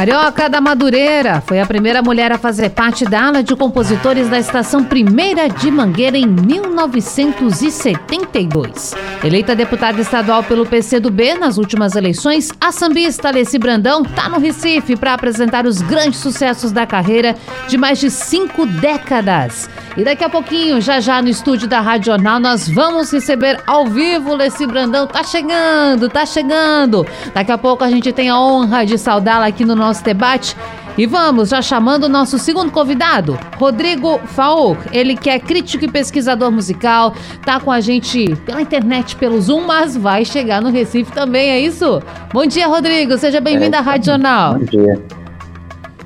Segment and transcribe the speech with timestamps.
[0.00, 4.38] Carioca da Madureira foi a primeira mulher a fazer parte da ala de compositores da
[4.38, 8.94] Estação Primeira de Mangueira em 1972.
[9.22, 14.96] Eleita deputada estadual pelo PCdoB nas últimas eleições, a sambista Alessi Brandão está no Recife
[14.96, 17.36] para apresentar os grandes sucessos da carreira
[17.68, 19.68] de mais de cinco décadas.
[20.00, 23.84] E daqui a pouquinho, já já no estúdio da Rádio Jornal, nós vamos receber ao
[23.84, 25.06] vivo Leci Brandão.
[25.06, 27.06] Tá chegando, tá chegando.
[27.34, 30.56] Daqui a pouco a gente tem a honra de saudá-la aqui no nosso debate.
[30.96, 34.78] E vamos, já chamando o nosso segundo convidado, Rodrigo Faur.
[34.90, 37.12] Ele que é crítico e pesquisador musical,
[37.44, 41.60] tá com a gente pela internet, pelo Zoom, mas vai chegar no Recife também, é
[41.60, 42.02] isso?
[42.32, 43.18] Bom dia, Rodrigo.
[43.18, 44.54] Seja bem-vindo é, à Rádio Jornal.
[44.54, 45.02] Bom dia.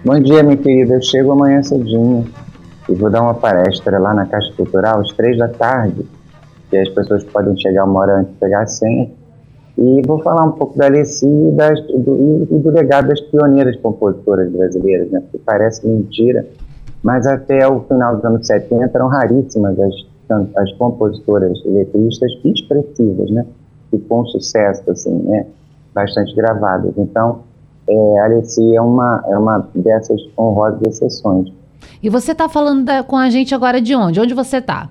[0.05, 0.95] Bom dia, minha querida.
[0.95, 2.27] Eu chego amanhã cedinho
[2.89, 6.07] e vou dar uma palestra lá na Caixa Cultural às três da tarde,
[6.71, 9.11] que as pessoas podem chegar uma hora antes de pegar a senha.
[9.77, 13.77] E vou falar um pouco da Alessi e, das, do, e do legado das pioneiras
[13.77, 15.21] compositoras brasileiras, né?
[15.21, 16.47] Porque parece mentira,
[17.03, 19.95] mas até o final dos anos 70 eram raríssimas as,
[20.57, 23.45] as compositoras letristas expressivas, né?
[23.93, 25.47] E com sucesso, assim, né?
[25.93, 26.93] Bastante gravadas.
[26.97, 27.41] Então,
[27.89, 31.53] é, a Alessi é uma, é uma dessas honrosas exceções.
[32.05, 34.21] E você está falando da, com a gente agora de onde?
[34.21, 34.91] Onde você está?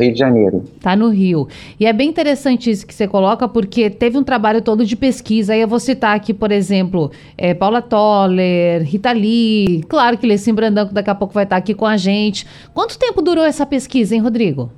[0.00, 0.64] Rio de Janeiro.
[0.80, 1.46] Tá no Rio.
[1.78, 5.52] E é bem interessante isso que você coloca, porque teve um trabalho todo de pesquisa.
[5.52, 10.54] Aí eu vou citar aqui, por exemplo, é, Paula Toller, Rita Lee, claro que Lecim
[10.54, 12.46] Brandanco daqui a pouco vai estar aqui com a gente.
[12.72, 14.70] Quanto tempo durou essa pesquisa, hein, Rodrigo?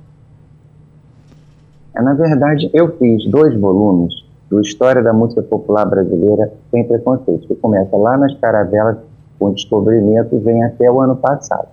[1.95, 4.13] É, na verdade, eu fiz dois volumes
[4.49, 8.97] do História da Música Popular Brasileira Sem Preconceito, que começa lá nas caravelas
[9.43, 11.67] com descobrimento vem até o ano passado.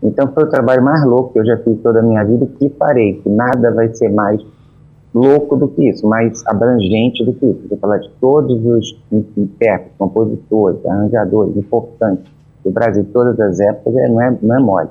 [0.00, 2.68] Então foi o trabalho mais louco que eu já fiz toda a minha vida que
[2.68, 4.40] parei, que nada vai ser mais
[5.12, 7.76] louco do que isso, mais abrangente do que isso.
[7.80, 8.96] Falar de todos os
[9.36, 12.30] intérpretes, compositores, arranjadores, importantes
[12.64, 14.88] do Brasil de todas as épocas, é, não, é, não é mole.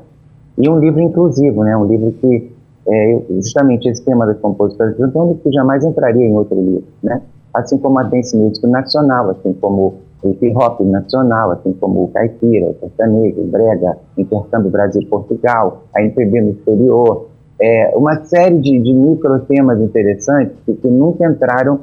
[0.58, 1.78] E um livro inclusivo, né?
[1.78, 2.52] um livro que,
[2.88, 7.22] é, justamente esse tema das compositores, então, que jamais entraria em outro livro, né?
[7.54, 12.08] assim como a Dance Music Nacional, assim como o hip hop nacional, assim como o
[12.10, 17.28] caipira, o sertanejo, o brega, intercâmbio Brasil-Portugal, a MPB no exterior,
[17.62, 21.80] é, uma série de, de micro temas interessantes que, que nunca entraram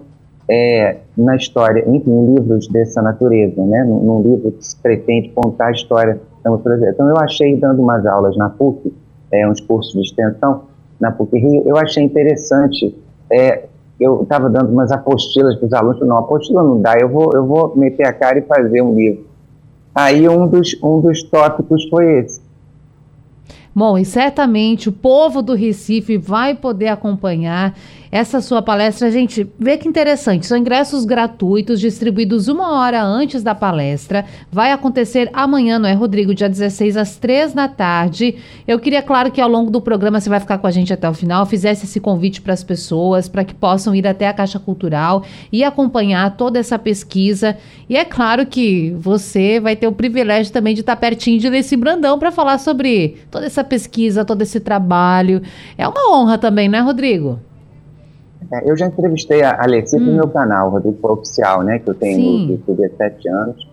[0.48, 3.84] é, na história, enfim, em livros dessa natureza, né?
[3.84, 8.04] Num, num, livro que se pretende contar a história música Então eu achei, dando umas
[8.04, 8.92] aulas na PUC,
[9.30, 10.64] é, uns cursos de extensão
[11.00, 12.94] na PUC Rio, eu achei interessante
[13.30, 13.66] é,
[14.02, 17.46] eu estava dando umas apostilas para os alunos, não, apostila não dá, eu vou, eu
[17.46, 19.26] vou meter a cara e fazer um livro.
[19.94, 22.40] Aí um dos, um dos tópicos foi esse.
[23.74, 27.74] Bom, e certamente o povo do Recife vai poder acompanhar
[28.12, 30.44] essa sua palestra, gente, vê que interessante.
[30.44, 34.26] São ingressos gratuitos distribuídos uma hora antes da palestra.
[34.50, 36.34] Vai acontecer amanhã, não é, Rodrigo?
[36.34, 38.36] Dia 16, às três da tarde.
[38.68, 41.08] Eu queria, claro, que ao longo do programa você vai ficar com a gente até
[41.08, 44.58] o final, fizesse esse convite para as pessoas, para que possam ir até a Caixa
[44.58, 47.56] Cultural e acompanhar toda essa pesquisa.
[47.88, 51.78] E é claro que você vai ter o privilégio também de estar pertinho de Leci
[51.78, 55.40] Brandão para falar sobre toda essa pesquisa, todo esse trabalho.
[55.78, 57.40] É uma honra também, né, Rodrigo?
[58.50, 60.00] É, eu já entrevistei a Alessi hum.
[60.00, 63.68] no meu canal, Rodrigo Oficial, né, que eu tenho há sete anos.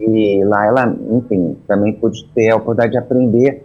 [0.00, 3.64] E lá ela, enfim, também pude ter a oportunidade de aprender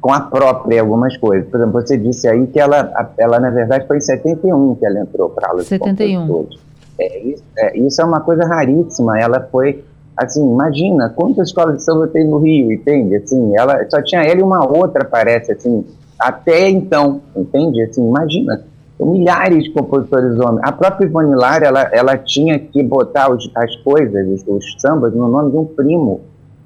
[0.00, 1.48] com a própria algumas coisas.
[1.48, 5.00] Por exemplo, você disse aí que ela, ela na verdade, foi em 71 que ela
[5.00, 6.44] entrou para a aula 71.
[6.44, 6.58] de
[6.98, 9.18] é, isso, é, isso é uma coisa raríssima.
[9.18, 9.82] Ela foi,
[10.16, 13.16] assim, imagina quantas escolas de samba tem no Rio, entende?
[13.16, 15.84] Assim, ela só tinha ela e uma outra, parece, assim,
[16.18, 17.82] até então, entende?
[17.82, 18.62] Assim, imagina
[19.06, 20.60] milhares de compositores homens.
[20.62, 25.14] A própria Ivone Lara, ela, ela tinha que botar os, as coisas, os, os, sambas,
[25.14, 26.20] no nome de um primo,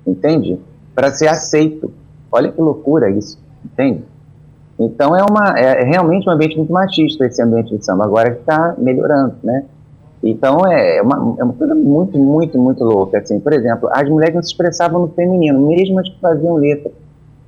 [0.06, 0.58] entende?
[0.94, 1.92] Para ser aceito.
[2.30, 4.04] Olha que loucura isso, entende?
[4.78, 8.40] Então é, uma, é realmente um ambiente muito machista esse ambiente de samba, agora que
[8.40, 9.64] está melhorando, né?
[10.22, 13.18] Então é uma, é uma coisa muito, muito, muito louca.
[13.18, 16.90] Assim, por exemplo, as mulheres não se expressavam no feminino, mesmo as que faziam letra.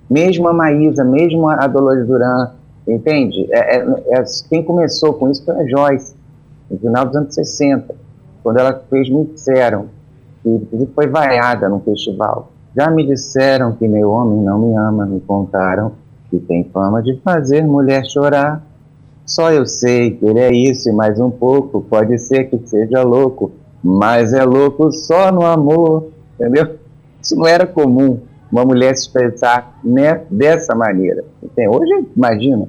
[0.09, 2.51] Mesmo a Maísa, mesmo a Dolores Duran,
[2.89, 3.47] Entende?
[3.51, 6.17] É, é, é, quem começou com isso foi a Joyce,
[6.71, 7.95] no final dos anos 60,
[8.43, 9.87] quando ela fez Me Disseram,
[10.45, 12.51] e foi vaiada num festival.
[12.75, 15.93] Já me disseram que meu homem não me ama, me contaram
[16.31, 18.65] que tem fama de fazer mulher chorar.
[19.27, 21.83] Só eu sei que ele é isso e mais um pouco.
[21.83, 23.51] Pode ser que seja louco,
[23.83, 26.11] mas é louco só no amor.
[26.39, 26.77] Entendeu?
[27.21, 28.21] Isso não era comum
[28.51, 31.25] uma mulher se expressar né, dessa maneira.
[31.55, 32.69] Tem, hoje, imagina,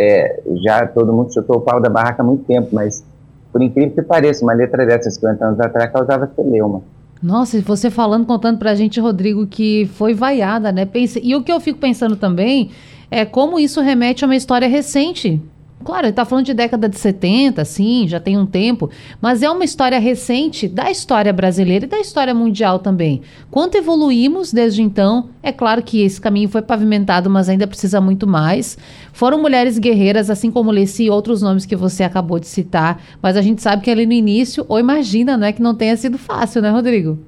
[0.00, 3.04] é, já todo mundo chutou o pau da barraca há muito tempo, mas
[3.52, 6.82] por incrível que pareça, uma letra dessas 50 anos atrás causava celeuma.
[7.22, 10.86] Nossa, e você falando, contando pra gente, Rodrigo, que foi vaiada, né?
[10.86, 11.20] Pense...
[11.22, 12.70] E o que eu fico pensando também
[13.10, 15.38] é como isso remete a uma história recente.
[15.82, 19.50] Claro, ele está falando de década de 70, sim, já tem um tempo, mas é
[19.50, 23.22] uma história recente da história brasileira e da história mundial também.
[23.50, 28.26] Quanto evoluímos desde então, é claro que esse caminho foi pavimentado, mas ainda precisa muito
[28.26, 28.76] mais.
[29.10, 33.34] Foram mulheres guerreiras, assim como Leci e outros nomes que você acabou de citar, mas
[33.34, 36.18] a gente sabe que ali no início, ou imagina, não é que não tenha sido
[36.18, 37.18] fácil, né, Rodrigo?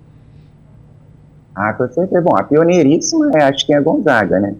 [1.54, 2.20] Ah, com certeza.
[2.20, 4.54] Bom, a pioneiríssima é acho que é a Gonzaga, né?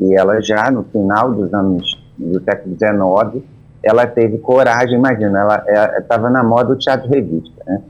[0.00, 3.44] E ela já no final dos anos do século XIX,
[3.82, 7.82] ela teve coragem, imagina, ela estava na moda do teatro revista, né?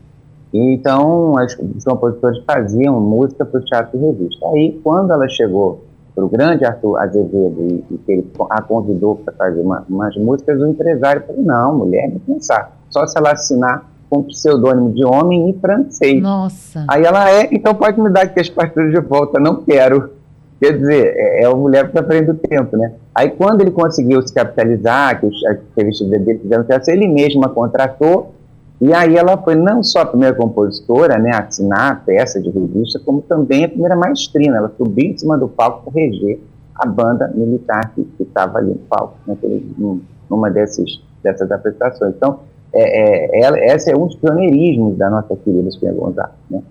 [0.53, 4.47] Então, as, os compositores faziam música para o teatro revista.
[4.49, 5.85] Aí, quando ela chegou
[6.15, 10.17] para o grande Arthur Azevedo e, e que ele a convidou para fazer uma, umas
[10.17, 15.05] músicas, o empresário falou, não, mulher, não pensar, só se ela assinar com pseudônimo de
[15.05, 16.23] homem e francês.
[16.23, 16.85] Nossa.
[16.89, 20.11] Aí ela é, então pode me dar aqui as partituras de volta, não quero.
[20.61, 22.93] Quer dizer, é, é uma mulher que está frente do tempo, né?
[23.15, 25.37] Aí quando ele conseguiu se capitalizar, que os
[25.77, 28.33] revistas dele fizeram sucesso, ele mesmo a contratou,
[28.81, 32.51] e aí ela foi não só a primeira compositora né, a assinar a peça de
[32.51, 34.59] revista, como também a primeira maestrina.
[34.59, 36.41] Ela subiu em cima do palco para reger
[36.75, 39.67] a banda militar que estava ali no palco, naquele,
[40.29, 42.15] numa desses, dessas apresentações.
[42.15, 42.41] Então,
[42.73, 46.63] é, é, ela, essa é um dos pioneirismos da nossa querida Espinha Gonzaga, né?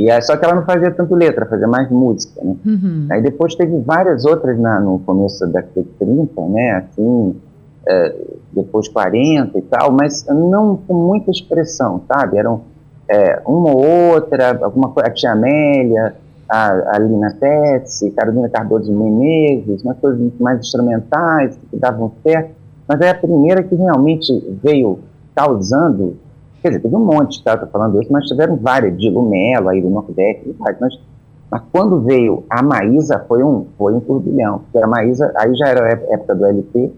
[0.00, 2.56] E é, só que ela não fazia tanto letra, fazia mais música, né?
[2.64, 3.06] Uhum.
[3.10, 6.70] Aí depois teve várias outras na, no começo da década de 30, né?
[6.70, 7.36] Assim,
[7.86, 8.16] é,
[8.50, 12.38] depois 40 e tal, mas não com muita expressão, sabe?
[12.38, 12.62] Eram
[13.10, 16.14] é, uma ou outra, alguma coisa, a Tia Amélia,
[16.48, 22.52] a, a Lina Tetsi, Carolina Cardoso Menezes, umas coisas mais instrumentais que davam certo,
[22.88, 24.32] mas é a primeira que realmente
[24.62, 24.98] veio
[25.36, 26.16] causando
[26.60, 27.56] Quer dizer, teve um monte, tá?
[27.56, 30.76] Tô falando isso, mas tiveram várias, de Lumelo, aí do Nordeste, mas,
[31.50, 34.58] mas quando veio a Maísa, foi um, foi um turbilhão.
[34.58, 36.92] Porque a Maísa, aí já era a época do LP,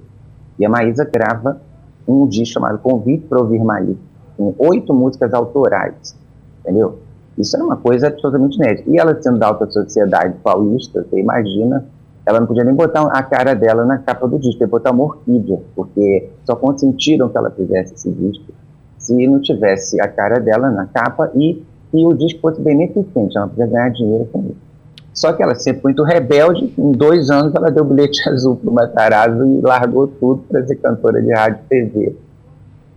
[0.59, 1.61] e a Maísa grava
[2.09, 3.97] um disco chamado Convite para Ouvir Maísa,
[4.37, 6.17] com oito músicas autorais,
[6.61, 6.99] entendeu?
[7.39, 8.91] Isso era uma coisa absolutamente inédita.
[8.91, 11.87] E ela sendo da alta sociedade paulista, você imagina,
[12.27, 15.05] ela não podia nem botar a cara dela na capa do disco, ia botar uma
[15.05, 18.53] orquídea, porque só consentiram que ela fizesse esse disco
[19.03, 21.63] se não tivesse a cara dela na capa e,
[21.93, 24.73] e o disco fosse beneficente, ela podia ganhar dinheiro com isso.
[25.13, 28.73] Só que ela sempre muito rebelde, em dois anos ela deu bilhete azul para o
[28.73, 32.17] Matarazzo e largou tudo para ser cantora de rádio e TV.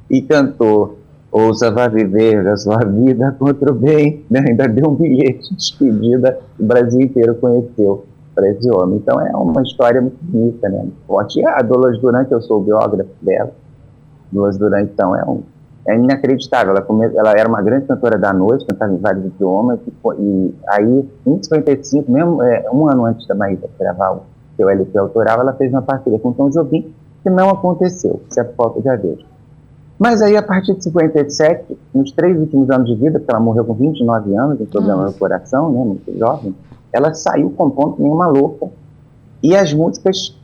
[0.09, 0.97] E cantou
[1.31, 4.45] Ouça Vá Viver a Sua Vida contra o Bem, né?
[4.47, 8.97] ainda deu um bilhete de despedida, o Brasil inteiro conheceu para esse homem.
[8.97, 10.85] Então é uma história muito bonita, né?
[11.05, 11.39] Forte.
[11.39, 13.51] E a Dolores Durante, eu sou o biógrafo dela.
[14.31, 15.41] Dolores Durante, então, é um
[15.87, 16.71] é inacreditável.
[16.71, 20.53] Ela, come, ela era uma grande cantora da noite, cantava em vários idiomas, e, e
[20.67, 24.21] aí, em 55, mesmo é, um ano antes da Maísa gravar o
[24.55, 28.39] seu LP autoral, ela fez uma parceria com o Tom Jobim, que não aconteceu, isso
[28.39, 29.25] é falta de adeus.
[29.97, 33.63] Mas aí, a partir de 57, nos três últimos anos de vida, porque ela morreu
[33.63, 36.53] com 29 anos, de problema no coração, né, muito jovem,
[36.91, 38.67] ela saiu compondo nenhuma louca,
[39.41, 40.35] e as músicas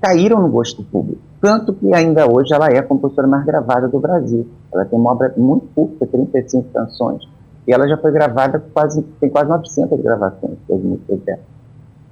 [0.00, 1.20] caíram no gosto público.
[1.40, 4.46] Tanto que ainda hoje ela é a compositora mais gravada do Brasil.
[4.72, 7.22] Ela tem uma obra muito curta, 35 canções,
[7.66, 11.40] e ela já foi gravada quase, tem quase 900 gravações das músicas dela.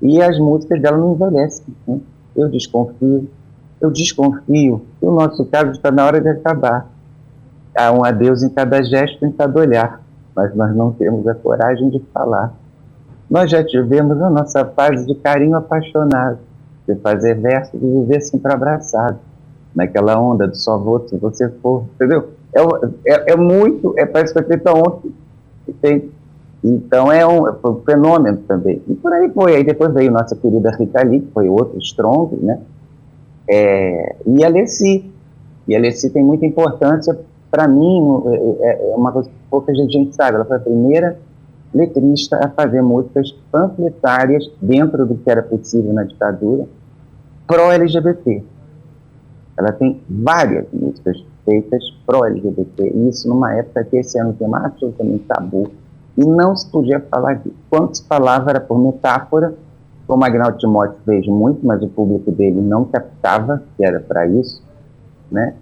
[0.02, 1.74] E as músicas dela não envelhecem.
[1.86, 2.00] Né?
[2.36, 3.28] Eu desconfio,
[3.80, 6.88] eu desconfio que o nosso caso está na hora de acabar.
[7.76, 10.00] Há um adeus em cada gesto, em cada olhar,
[10.34, 12.52] mas nós não temos a coragem de falar.
[13.28, 16.38] Nós já tivemos a nossa fase de carinho apaixonado
[16.86, 19.18] de fazer verso e viver sempre abraçado,
[19.74, 22.28] naquela onda do só vou se você for, entendeu?
[22.54, 22.60] É,
[23.12, 25.12] é, é muito, é, parece que foi feito ontem,
[25.80, 26.10] tem,
[26.62, 28.80] então é um, é um, fenômeno também.
[28.88, 32.36] E por aí foi, aí depois veio nossa querida Rita Lee, que foi outro strong,
[32.36, 32.60] né?
[33.48, 35.10] É, e a Leci,
[35.66, 37.18] e a Leci tem muita importância
[37.50, 41.18] para mim, é, é, é uma coisa que pouca gente sabe, ela foi a primeira
[41.74, 46.66] letrista a fazer músicas panfletárias dentro do que era possível na ditadura,
[47.46, 48.42] pró-LGBT.
[49.58, 54.64] Ela tem várias músicas feitas pró-LGBT, e isso numa época que esse ano tem uma
[54.64, 55.70] absolutamente tabu,
[56.16, 57.56] e não se podia falar disso.
[57.68, 59.54] Quando se falava era por metáfora,
[60.06, 64.62] como Agnaldo Timóteo fez muito, mas o público dele não captava que era para isso,
[65.30, 65.54] né?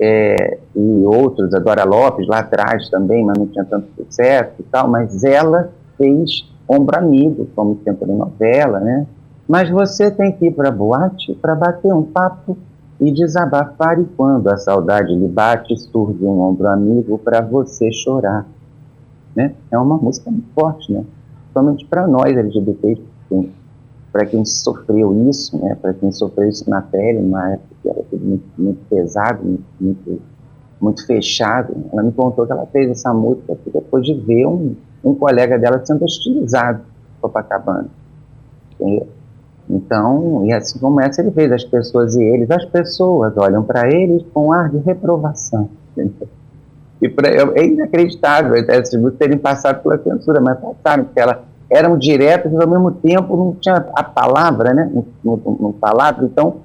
[0.00, 4.62] É, e outros, a Dora Lopes lá atrás também, mas não tinha tanto sucesso e
[4.64, 9.06] tal, mas ela fez Ombro Amigo, como tempo de novela, né?
[9.48, 12.56] Mas você tem que ir para boate para bater um papo
[13.00, 18.46] e desabafar, e quando a saudade lhe bate, surge um ombro amigo para você chorar.
[19.34, 19.54] Né?
[19.70, 21.04] É uma música muito forte, né?
[21.52, 23.00] Somente para nós LGBTs,
[24.12, 25.76] para quem sofreu isso, né?
[25.80, 29.64] para quem sofreu isso na pele, numa época que era tudo muito, muito pesado, muito,
[29.80, 30.22] muito,
[30.80, 31.74] muito, fechado.
[31.92, 34.74] Ela me contou que ela fez essa música depois de ver um,
[35.04, 37.88] um colega dela sendo hostilizado em Copacabana.
[39.68, 43.92] Então, e assim como essa ele fez, as pessoas e eles, as pessoas olham para
[43.92, 45.68] eles com ar de reprovação.
[45.92, 46.28] Entendeu?
[47.00, 51.38] E pra, é inacreditável essas músicas terem passado pela censura, mas passaram, porque elas
[51.70, 54.90] eram diretas e ao mesmo tempo não tinha a palavra, né?
[54.92, 56.56] No, no, no palavra, então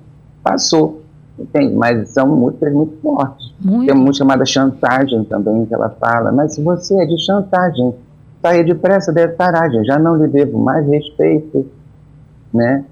[0.44, 1.02] passou.
[1.38, 1.74] Entende?
[1.74, 3.54] Mas são músicas muito fortes.
[3.60, 3.86] Muito.
[3.86, 7.94] Tem uma música chamada Chantagem também, que ela fala, mas se você é de chantagem,
[8.42, 11.66] saia depressa dessa paragem, já não lhe devo mais respeito,
[12.54, 12.86] né?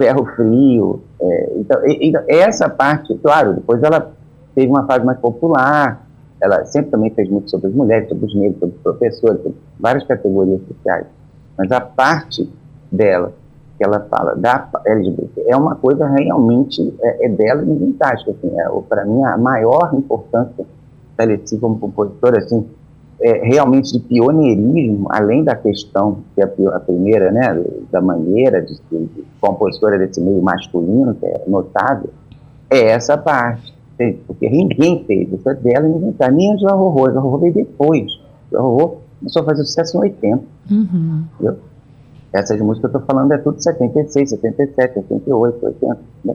[0.00, 1.02] ferro frio.
[1.20, 4.12] É, então, e, e essa parte, claro, depois ela
[4.54, 6.06] teve uma fase mais popular,
[6.40, 9.58] ela sempre também fez muito sobre as mulheres, sobre os negros, sobre os professores, sobre
[9.78, 11.06] várias categorias sociais.
[11.60, 12.48] Mas a parte
[12.90, 13.34] dela,
[13.76, 18.50] que ela fala da LGBT, é uma coisa realmente é, é dela e ninguém assim,
[18.58, 20.64] é, para mim a maior importância
[21.18, 22.66] da Leci como compositora, assim,
[23.20, 27.62] é, realmente de pioneirismo, além da questão, que é a primeira, né,
[27.92, 32.08] da maneira de, de, compositora desse meio masculino, que é notável,
[32.70, 33.78] é essa parte.
[34.26, 36.14] Porque ninguém fez, isso é dela e ninguém.
[36.32, 38.10] Nem Angela Rorô, Angela Rorô veio depois.
[38.46, 40.44] Angela Rorô começou a fazer sucesso em 80.
[40.70, 41.24] Uhum.
[41.34, 41.58] Entendeu?
[42.32, 45.98] Essas músicas que eu estou falando é tudo 76, 77, 78, 80.
[46.24, 46.34] Né?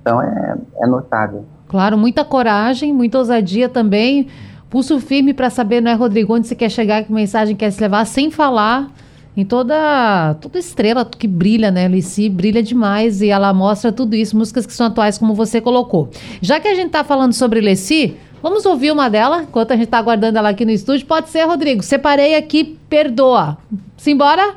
[0.00, 1.44] Então é, é notável.
[1.68, 4.28] Claro, muita coragem, muita ousadia também
[4.70, 7.80] pulso firme para saber, não é, Rodrigo, onde você quer chegar, que mensagem quer se
[7.80, 8.90] levar, sem falar
[9.36, 11.88] em toda toda estrela que brilha, né?
[11.88, 16.08] Lici brilha demais e ela mostra tudo isso, músicas que são atuais, como você colocou.
[16.40, 19.86] Já que a gente está falando sobre Leci, vamos ouvir uma dela, enquanto a gente
[19.86, 21.06] está aguardando ela aqui no estúdio.
[21.06, 21.82] Pode ser, Rodrigo.
[21.82, 23.58] Separei aqui, perdoa.
[23.96, 24.54] Simbora?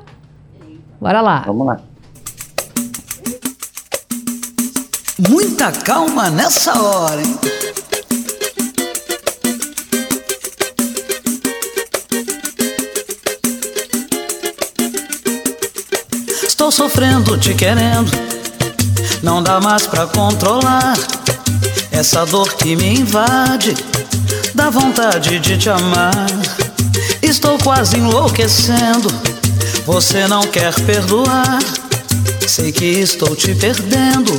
[1.00, 1.44] Bora lá.
[1.46, 1.82] Vamos lá.
[5.30, 7.38] Muita calma nessa hora, hein?
[16.44, 18.12] Estou sofrendo, te querendo.
[19.22, 20.96] Não dá mais pra controlar
[21.94, 23.74] essa dor que me invade.
[24.54, 26.28] Dá vontade de te amar.
[27.22, 29.08] Estou quase enlouquecendo.
[29.86, 31.60] Você não quer perdoar.
[32.46, 34.38] Sei que estou te perdendo.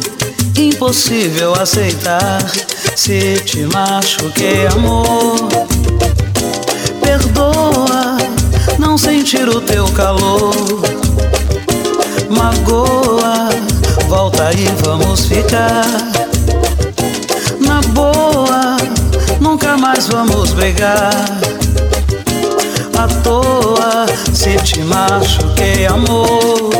[0.58, 2.42] Impossível aceitar.
[2.94, 5.48] Se te machuquei, amor.
[7.00, 8.18] Perdoa
[8.78, 10.82] não sentir o teu calor
[12.34, 13.48] magoa,
[14.08, 16.23] volta e vamos ficar.
[18.04, 18.76] Boa,
[19.40, 21.10] nunca mais vamos brigar.
[22.98, 26.70] À toa, se te machuquei, amor.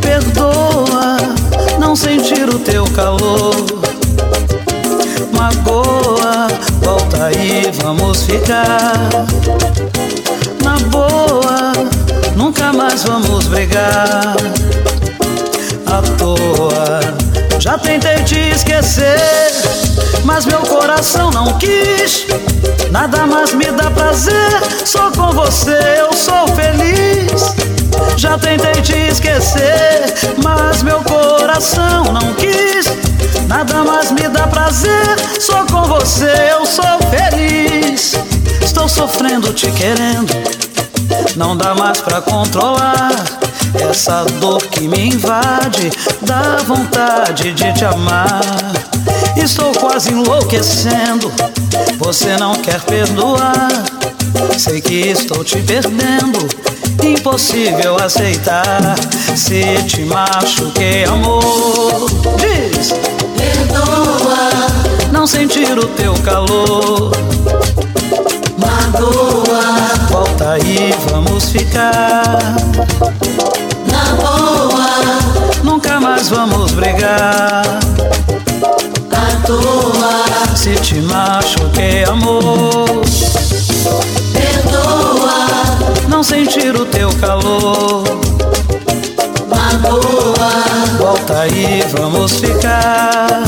[0.00, 1.18] Perdoa,
[1.78, 3.54] não sentir o teu calor.
[5.32, 6.48] Magoa,
[6.80, 9.10] volta e vamos ficar.
[10.62, 11.72] Na boa,
[12.34, 14.34] nunca mais vamos brigar
[15.86, 17.33] à toa.
[17.58, 19.52] Já tentei te esquecer,
[20.24, 22.26] mas meu coração não quis.
[22.90, 27.54] Nada mais me dá prazer, só com você eu sou feliz.
[28.16, 32.86] Já tentei te esquecer, mas meu coração não quis.
[33.48, 38.14] Nada mais me dá prazer, só com você eu sou feliz.
[38.62, 40.32] Estou sofrendo te querendo
[41.36, 43.10] não dá mais pra controlar
[43.90, 45.90] essa dor que me invade,
[46.22, 48.40] dá vontade de te amar.
[49.36, 51.32] Estou quase enlouquecendo,
[51.98, 53.68] você não quer perdoar.
[54.58, 56.38] Sei que estou te perdendo,
[57.02, 58.96] impossível aceitar.
[59.36, 62.92] Se te machuquei, amor, diz:
[63.36, 67.12] Perdoa, não sentir o teu calor
[68.64, 70.08] magoa.
[70.10, 72.56] Volta aí, vamos ficar
[76.24, 77.62] nós vamos brigar.
[79.12, 80.56] À toa.
[80.56, 83.02] Se te machuquei, amor.
[84.32, 85.46] Perdoa.
[86.08, 88.04] Não sentir o teu calor.
[89.48, 90.96] Na toa.
[90.98, 93.42] Volta aí, vamos ficar.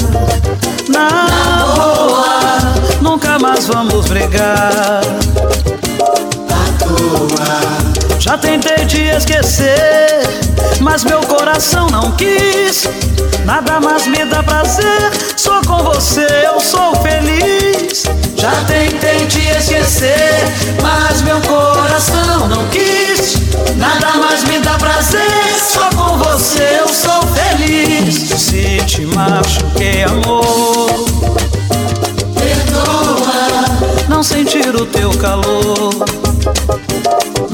[0.88, 1.96] Na, Na boa.
[1.96, 2.74] boa.
[3.00, 5.00] Nunca mais vamos brigar.
[8.26, 10.20] Já tentei te esquecer,
[10.80, 12.88] mas meu coração não quis.
[13.44, 18.02] Nada mais me dá prazer, só com você eu sou feliz.
[18.36, 20.42] já tentei te esquecer,
[20.82, 23.36] mas meu coração não quis.
[23.76, 25.20] Nada mais me dá prazer,
[25.64, 28.28] só com você eu sou feliz.
[28.40, 31.06] Se te machuquei, amor,
[32.34, 35.94] Perdoa, não sentir o teu calor.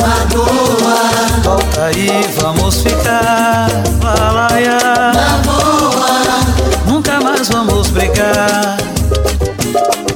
[0.03, 2.09] Magoa, Volta aí,
[2.41, 3.69] vamos ficar.
[4.03, 4.79] Lalaia.
[5.15, 6.21] na boa,
[6.87, 8.77] Nunca mais vamos brigar.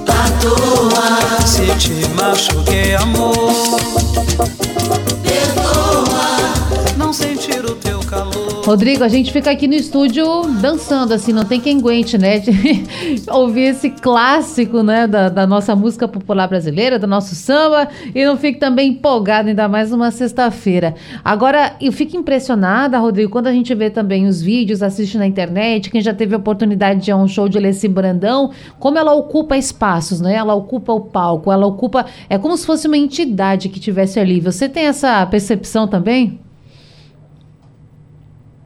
[0.08, 1.46] à toa.
[1.46, 3.78] Se te machuquei, amor,
[5.22, 6.36] Perdoa,
[6.96, 8.62] não sentir o teu calor.
[8.64, 12.42] Rodrigo, a gente fica aqui no estúdio dançando, assim, não tem quem aguente, né?
[13.30, 18.36] Ouvir esse clássico, né, da, da nossa música popular brasileira, do nosso samba, e não
[18.36, 20.94] fique também empolgado, ainda mais numa sexta-feira.
[21.24, 25.90] Agora, eu fico impressionada, Rodrigo, quando a gente vê também os vídeos, assiste na internet,
[25.90, 29.12] quem já teve a oportunidade de ir a um show de Alessi Brandão, como ela
[29.14, 30.34] ocupa espaços, né?
[30.34, 32.06] Ela ocupa o palco, ela ocupa.
[32.28, 34.40] É como se fosse uma entidade que tivesse ali.
[34.40, 36.45] Você tem essa percepção também?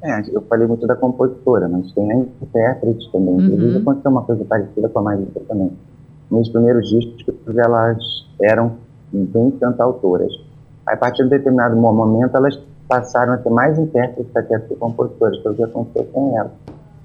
[0.02, 3.34] É, eu falei muito da compositora, mas tem a intérprete também.
[3.34, 3.40] Uhum.
[3.40, 5.70] Inclusive, aconteceu uma coisa parecida com a Maísa também.
[6.30, 7.98] Nos primeiros discos, elas
[8.40, 8.72] eram
[9.12, 10.32] bem cantautoras.
[10.86, 14.76] A partir de um determinado momento, elas passaram a ser mais intérpretes até a ser
[14.76, 16.50] compositoras, foi o que aconteceu com ela.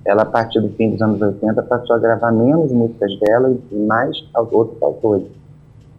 [0.06, 3.76] Ela, a partir do fim dos anos 80, passou a gravar menos músicas dela e
[3.76, 4.16] mais
[4.52, 5.28] outros autores.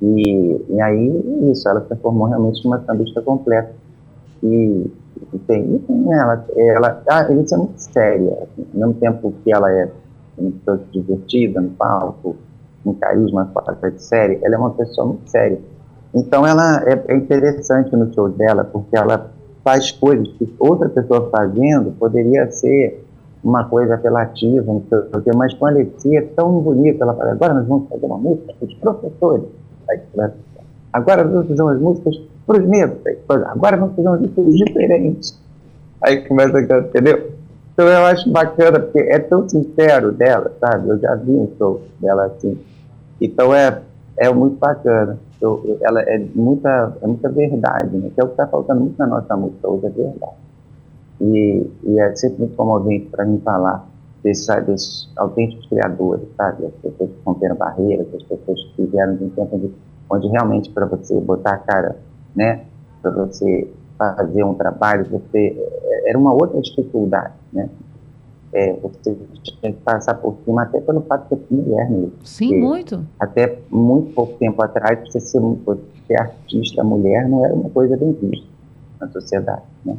[0.00, 3.72] E, e aí, isso, ela se transformou realmente numa sambista completa.
[4.42, 4.90] E
[5.46, 9.70] tem, tem ela, ela, ah, Elisa é muito séria, assim, ao mesmo tempo que ela
[9.70, 9.90] é
[10.36, 12.36] pessoa divertida no palco,
[12.84, 15.58] um carisma fora de série, ela é uma pessoa muito séria.
[16.14, 19.30] Então ela é, é interessante no show dela, porque ela
[19.64, 23.04] faz coisas que outra pessoa fazendo poderia ser
[23.42, 24.64] uma coisa apelativa,
[25.36, 28.52] mas com a Alessia é tão bonita, ela fala, agora nós vamos fazer uma música
[28.58, 29.44] para os professores.
[30.92, 35.38] Agora nós vamos fazer umas músicas para os agora vamos fazer umas músicas diferentes.
[36.02, 37.32] Aí começa a entendeu?
[37.72, 40.88] Então eu acho bacana, porque é tão sincero dela, sabe?
[40.88, 42.58] Eu já vi um show dela assim.
[43.20, 43.82] Então é,
[44.16, 45.18] é muito bacana.
[45.40, 48.10] Eu, ela é muita, é muita verdade, né?
[48.14, 50.36] Que é o que está faltando muito na nossa música hoje, é verdade.
[51.20, 53.86] E, e é sempre muito comovente para mim falar
[54.22, 56.66] desses, desses autênticos criadores, sabe?
[56.66, 59.70] As pessoas que romperam barreiras, as pessoas que vieram de um tempo
[60.08, 61.96] onde realmente para você botar a cara,
[62.36, 62.64] né?
[63.02, 63.68] Para você
[63.98, 67.68] fazer um trabalho, você é, era uma outra dificuldade, né?
[68.52, 72.12] É, você tinha que passar por cima até pelo fato de ser mulher mesmo.
[72.22, 72.60] Sim, Sim.
[72.60, 73.06] muito.
[73.18, 77.96] Até muito pouco tempo atrás, você ser, você ser artista mulher não era uma coisa
[77.96, 78.46] bem vista
[79.00, 79.96] na sociedade, né?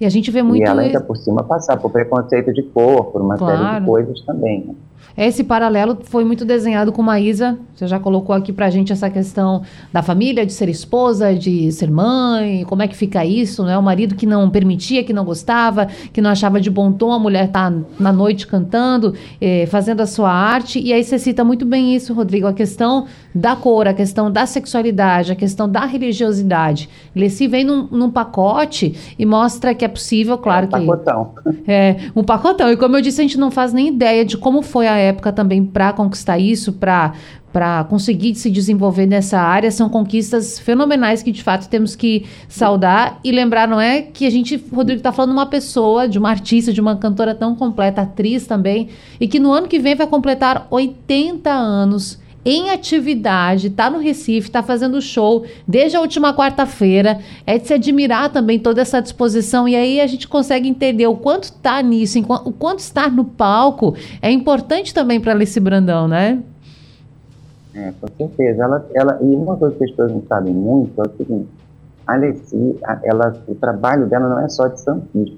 [0.00, 3.12] E a gente vê muito e ela ainda por cima passar por preconceito de cor,
[3.12, 3.80] por uma série Claro.
[3.80, 4.64] de coisas também.
[4.66, 4.74] Né?
[5.16, 7.58] Esse paralelo foi muito desenhado com Maísa.
[7.74, 11.90] Você já colocou aqui pra gente essa questão da família, de ser esposa, de ser
[11.90, 13.76] mãe, como é que fica isso, né?
[13.76, 17.18] O marido que não permitia, que não gostava, que não achava de bom tom a
[17.18, 20.80] mulher tá na noite cantando, eh, fazendo a sua arte.
[20.80, 23.06] E aí você cita muito bem isso, Rodrigo, a questão
[23.38, 26.88] da cor, a questão da sexualidade, a questão da religiosidade.
[27.14, 30.86] Leci vem num, num pacote e mostra que é possível, claro é um que...
[30.86, 31.34] pacotão.
[31.70, 32.72] É, um pacotão.
[32.72, 35.30] E como eu disse, a gente não faz nem ideia de como foi a época
[35.32, 37.12] também para conquistar isso, para
[37.52, 39.70] para conseguir se desenvolver nessa área.
[39.70, 44.02] São conquistas fenomenais que, de fato, temos que saudar e lembrar, não é?
[44.02, 47.34] Que a gente, Rodrigo, está falando de uma pessoa, de uma artista, de uma cantora
[47.34, 52.70] tão completa, atriz também, e que no ano que vem vai completar 80 anos em
[52.70, 57.18] atividade, tá no Recife, tá fazendo show desde a última quarta-feira.
[57.46, 61.16] É de se admirar também toda essa disposição e aí a gente consegue entender o
[61.16, 66.42] quanto tá nisso, o quanto estar no palco é importante também para Alice Brandão, né?
[67.74, 68.62] É, com certeza.
[68.62, 71.48] Ela, ela, e uma coisa que as pessoas não sabem muito é o seguinte:
[72.06, 75.36] a Alessi, ela, o trabalho dela não é só de sambista.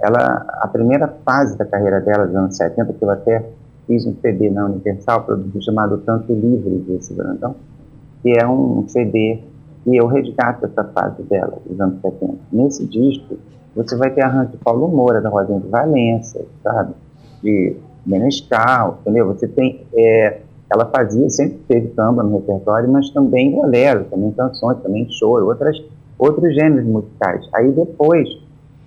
[0.00, 3.44] Ela, a primeira fase da carreira dela, dos anos 70, que eu até
[3.92, 5.26] fiz um CD na Universal,
[5.60, 7.54] chamado Tanto Livre desse Brandão,
[8.22, 9.40] que é um CD
[9.84, 12.34] que eu resgato essa fase dela, dos anos 70.
[12.50, 13.36] Nesse disco,
[13.76, 16.94] você vai ter arranjo de Paulo Moura, da Rosinha de Valença, sabe?
[17.42, 17.76] De
[18.06, 19.26] Menescal, entendeu?
[19.26, 19.82] Você tem...
[19.94, 20.40] é,
[20.72, 25.76] ela fazia, sempre teve samba no repertório, mas também bolero, também canções, também choro, outras,
[26.18, 27.46] outros gêneros musicais.
[27.54, 28.26] Aí depois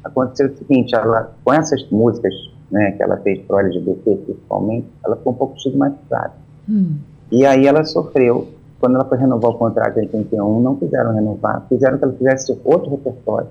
[0.04, 2.34] aconteceu o seguinte, ela, com essas músicas
[2.72, 6.34] né, que ela fez para o LGBT principalmente, ela ficou um pouco estigmatizada.
[6.70, 6.98] Hum.
[7.32, 8.48] E aí ela sofreu,
[8.80, 12.60] quando ela foi renovar o contrato em 81, não quiseram renovar, fizeram que ela fizesse
[12.64, 13.48] outro repertório.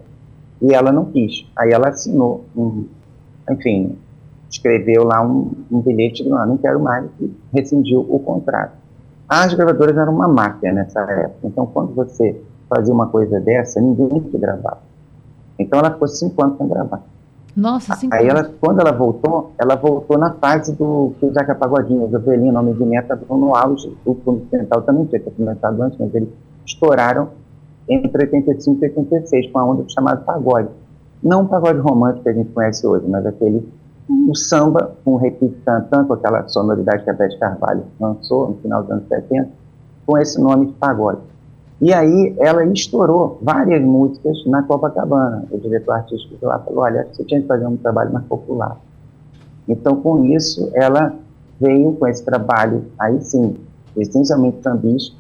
[0.63, 1.47] E ela não quis.
[1.57, 2.87] Aí ela assinou, um,
[3.51, 3.99] enfim,
[4.51, 8.73] escreveu lá um, um bilhete de não, não quero mais, e rescindiu o contrato.
[9.29, 14.21] As gravadoras eram uma máquina nessa época, então quando você fazia uma coisa dessa, ninguém
[14.21, 14.83] te gravava.
[15.59, 17.03] Então ela ficou cinco anos sem gravar.
[17.57, 21.55] Nossa, cinco Aí ela, quando ela voltou, ela voltou na fase do que o Zeca
[21.55, 23.97] Pagodinho, o Jovelino, o Nome de Meta, estavam no auge.
[24.05, 26.29] O Fundo Central também tinha começado antes, mas eles
[26.67, 27.29] estouraram
[27.89, 30.69] entre 85 e 86, com a onda chamada pagode.
[31.23, 33.67] Não o pagode romântico que a gente conhece hoje, mas aquele
[34.09, 38.57] o samba, com um repique tantã, com aquela sonoridade que a Beth Carvalho lançou no
[38.57, 39.49] final dos anos 70,
[40.07, 41.21] com esse nome de pagode.
[41.81, 45.45] E aí ela estourou várias músicas na Copacabana.
[45.51, 48.79] O diretor artístico de lá falou, olha, você tinha que fazer um trabalho mais popular.
[49.69, 51.15] Então, com isso, ela
[51.61, 53.57] veio com esse trabalho, aí sim,
[53.97, 55.17] essencialmente sambista,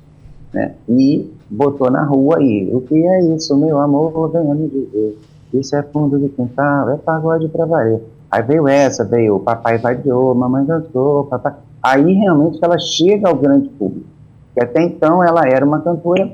[0.53, 0.75] né?
[0.88, 5.19] E botou na rua aí, o que é isso, meu amor, venha me dizer.
[5.53, 8.03] Isso é fundo de quintal, é pagode pra valer.
[8.31, 11.55] Aí veio essa, veio Papai Vadiou, Mamãe Dançou, Papai...
[11.83, 14.07] Aí realmente ela chega ao grande público.
[14.55, 16.33] Que até então ela era uma cantora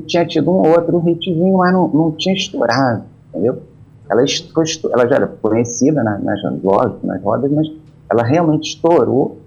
[0.00, 3.62] que tinha tido um outro hitzinho, mas não, não tinha estourado, entendeu?
[4.08, 7.66] Ela, estou, ela já era conhecida na, nas, lógico, nas rodas, mas
[8.08, 9.38] ela realmente estourou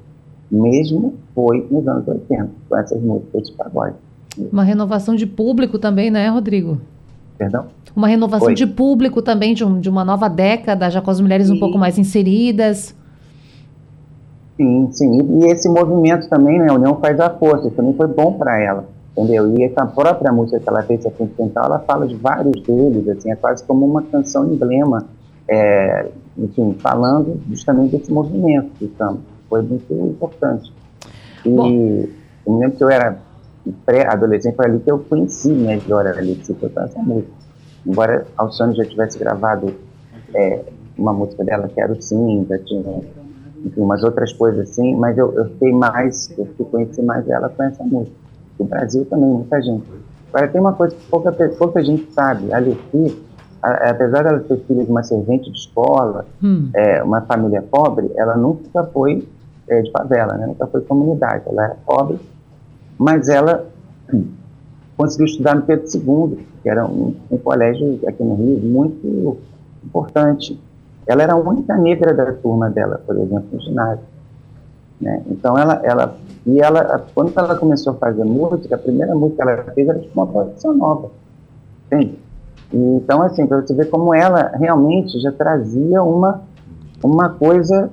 [0.52, 3.96] mesmo foi nos anos 80, com essas músicas de pagode.
[4.52, 6.80] Uma renovação de público também, né, Rodrigo?
[7.38, 7.68] Perdão?
[7.96, 8.54] Uma renovação Oi.
[8.54, 11.78] de público também, de, um, de uma nova década, já com as mulheres um pouco
[11.78, 12.96] mais inseridas.
[14.58, 15.22] Sim, sim.
[15.22, 18.34] E, e esse movimento também, né, a União faz a força, isso também foi bom
[18.34, 18.86] para ela,
[19.20, 19.58] entendeu?
[19.58, 23.32] E essa própria música que ela fez, a Central, ela fala de vários deles, assim,
[23.32, 25.06] é quase como uma canção emblema,
[25.48, 29.20] é, enfim, falando justamente desse movimento do samba.
[29.50, 30.72] Foi muito importante.
[31.46, 31.68] E Bom.
[31.68, 33.18] eu me lembro que eu era
[33.86, 37.32] pré-adolescente, foi ali que eu conheci minha Glória Alice, foi com essa música.
[37.86, 39.74] Embora Alcione já tivesse gravado
[40.34, 40.64] é,
[40.98, 43.02] uma música dela, Quero Sim, já tinha
[43.66, 47.50] enfim, umas outras coisas assim, mas eu, eu fiquei mais, eu fui conhecer mais ela
[47.50, 48.29] com essa música.
[48.60, 49.84] O Brasil também, muita gente.
[50.32, 52.60] Agora, tem uma coisa que pouca, pouca gente sabe, a
[53.64, 56.70] a- apesar dela ser filha de uma servente de escola, Hum.
[56.76, 59.28] é, uma família pobre, ela nunca foi
[59.68, 60.48] é, de favela, né?
[60.48, 62.20] nunca foi comunidade, ela era pobre,
[62.98, 63.66] mas ela
[64.98, 69.38] conseguiu estudar no Pedro II, que era um, um colégio aqui no Rio muito
[69.84, 70.60] importante.
[71.08, 74.04] Ela era a única negra da turma dela, por exemplo, no ginásio.
[75.00, 75.22] Né?
[75.30, 76.16] Então ela, ela,
[76.46, 80.00] e ela, quando ela começou a fazer música, a primeira música que ela fez era
[80.00, 81.12] de uma produção nova,
[81.88, 82.18] entende?
[82.74, 86.42] E, então assim, para você ver como ela realmente já trazia uma
[87.04, 87.90] uma coisa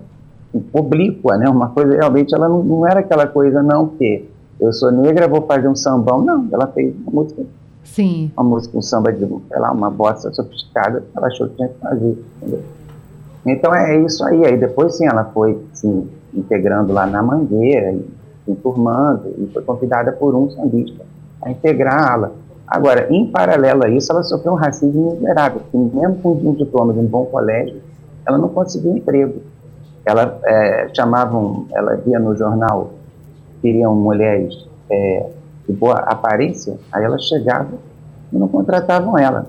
[0.72, 1.48] oblíqua, né?
[1.48, 4.28] Uma coisa realmente ela não, não era aquela coisa não que
[4.58, 6.48] eu sou negra, vou fazer um sambão, não.
[6.50, 7.42] Ela fez uma música
[7.84, 8.30] Sim.
[8.36, 11.78] uma música, um samba de, sei lá, uma bossa sofisticada, ela achou que tinha que
[11.78, 12.62] fazer, entendeu?
[13.46, 14.44] Então é isso aí.
[14.44, 15.86] Aí depois sim, ela foi se
[16.34, 18.04] integrando lá na Mangueira, e
[18.46, 21.04] se enturmando, e foi convidada por um sambista
[21.42, 22.30] a integrá-la.
[22.66, 26.92] Agora, em paralelo a isso, ela sofreu um racismo miserável, porque mesmo com um diploma
[26.92, 27.80] de um bom colégio,
[28.26, 29.42] ela não conseguiu emprego.
[30.04, 32.92] Ela é, chamavam, ela via no jornal,
[33.60, 35.30] queriam mulheres é,
[35.68, 37.74] de boa aparência, aí ela chegava
[38.32, 39.46] e não contratavam ela.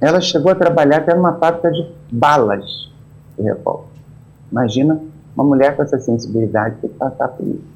[0.00, 2.90] Ela chegou a trabalhar até numa fábrica de balas
[3.38, 3.86] de revólver.
[4.50, 5.00] Imagina
[5.34, 7.75] uma mulher com essa sensibilidade ter que passar por isso.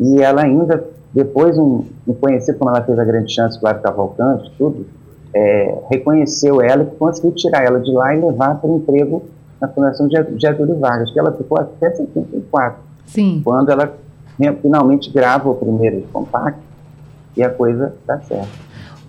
[0.00, 4.52] E ela ainda, depois, um, um conhecido como ela teve a grande chance, Flávio Cavalcante,
[4.56, 4.86] tudo,
[5.34, 9.22] é, reconheceu ela e conseguiu tirar ela de lá e levar para o emprego
[9.60, 13.42] na Fundação Get- Getúlio Vargas, que ela ficou até 74 Sim.
[13.44, 13.92] quando ela
[14.38, 16.60] né, finalmente grava o primeiro compacto
[17.36, 18.48] e a coisa dá certo.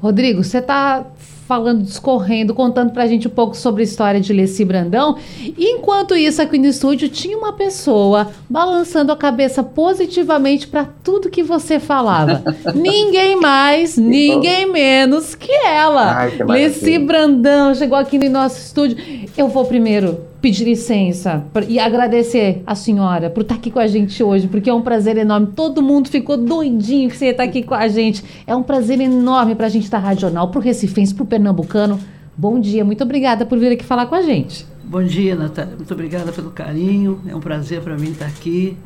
[0.01, 1.05] Rodrigo, você está
[1.49, 5.17] falando, discorrendo, contando pra gente um pouco sobre a história de Leci Brandão.
[5.41, 11.27] E enquanto isso, aqui no estúdio, tinha uma pessoa balançando a cabeça positivamente para tudo
[11.27, 12.43] que você falava.
[12.75, 16.17] ninguém mais, ninguém menos que ela.
[16.17, 16.43] Ai, que.
[16.43, 18.97] Leci Brandão chegou aqui no nosso estúdio.
[19.35, 24.23] Eu vou primeiro pedir licença e agradecer a senhora por estar aqui com a gente
[24.23, 25.47] hoje, porque é um prazer enorme.
[25.55, 28.23] Todo mundo ficou doidinho que você está aqui com a gente.
[28.47, 31.27] É um prazer enorme para a gente da Rádio Jornal, para o Recifense, para o
[31.39, 31.97] Pernambucano.
[32.35, 34.67] Bom dia, muito obrigada por vir aqui falar com a gente.
[34.83, 35.73] Bom dia, Natália.
[35.73, 37.21] Muito obrigada pelo carinho.
[37.25, 38.77] É um prazer para mim estar aqui.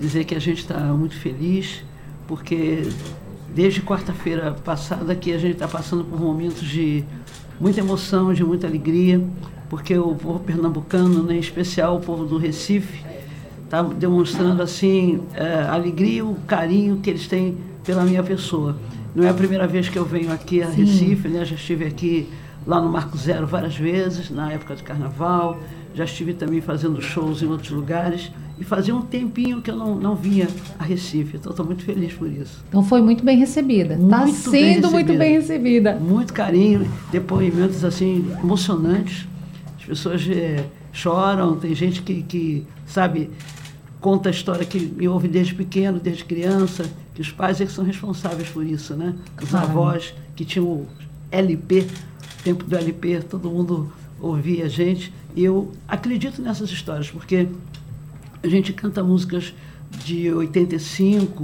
[0.00, 1.84] Dizer que a gente está muito feliz,
[2.26, 2.88] porque
[3.54, 7.04] desde quarta-feira passada que a gente está passando por momentos de
[7.60, 9.24] muita emoção, de muita alegria,
[9.68, 13.04] porque o povo pernambucano, né, em especial o povo do Recife,
[13.68, 18.76] tá demonstrando assim é, a alegria, o carinho que eles têm pela minha pessoa.
[19.14, 20.84] Não é a primeira vez que eu venho aqui a Sim.
[20.84, 21.44] Recife, né?
[21.44, 22.28] Já estive aqui
[22.66, 25.58] lá no Marco Zero várias vezes, na época de carnaval.
[25.94, 28.30] Já estive também fazendo shows em outros lugares.
[28.58, 30.46] E fazia um tempinho que eu não, não vinha
[30.78, 31.38] a Recife.
[31.38, 32.62] Então estou muito feliz por isso.
[32.68, 33.94] Então foi muito bem recebida.
[33.94, 34.90] Está sendo bem recebida.
[34.90, 35.94] muito bem recebida.
[35.94, 39.26] Muito carinho, depoimentos assim emocionantes.
[39.78, 43.30] As pessoas é, choram, tem gente que, que, sabe,
[43.98, 46.84] conta a história que me ouve desde pequeno, desde criança,
[47.20, 49.14] que os pais é que são responsáveis por isso, né?
[49.42, 49.66] Os claro.
[49.66, 50.86] avós que tinham o
[51.30, 51.86] LP,
[52.42, 55.12] tempo do LP, todo mundo ouvia a gente.
[55.36, 57.46] E eu acredito nessas histórias, porque
[58.42, 59.52] a gente canta músicas
[60.02, 61.42] de 85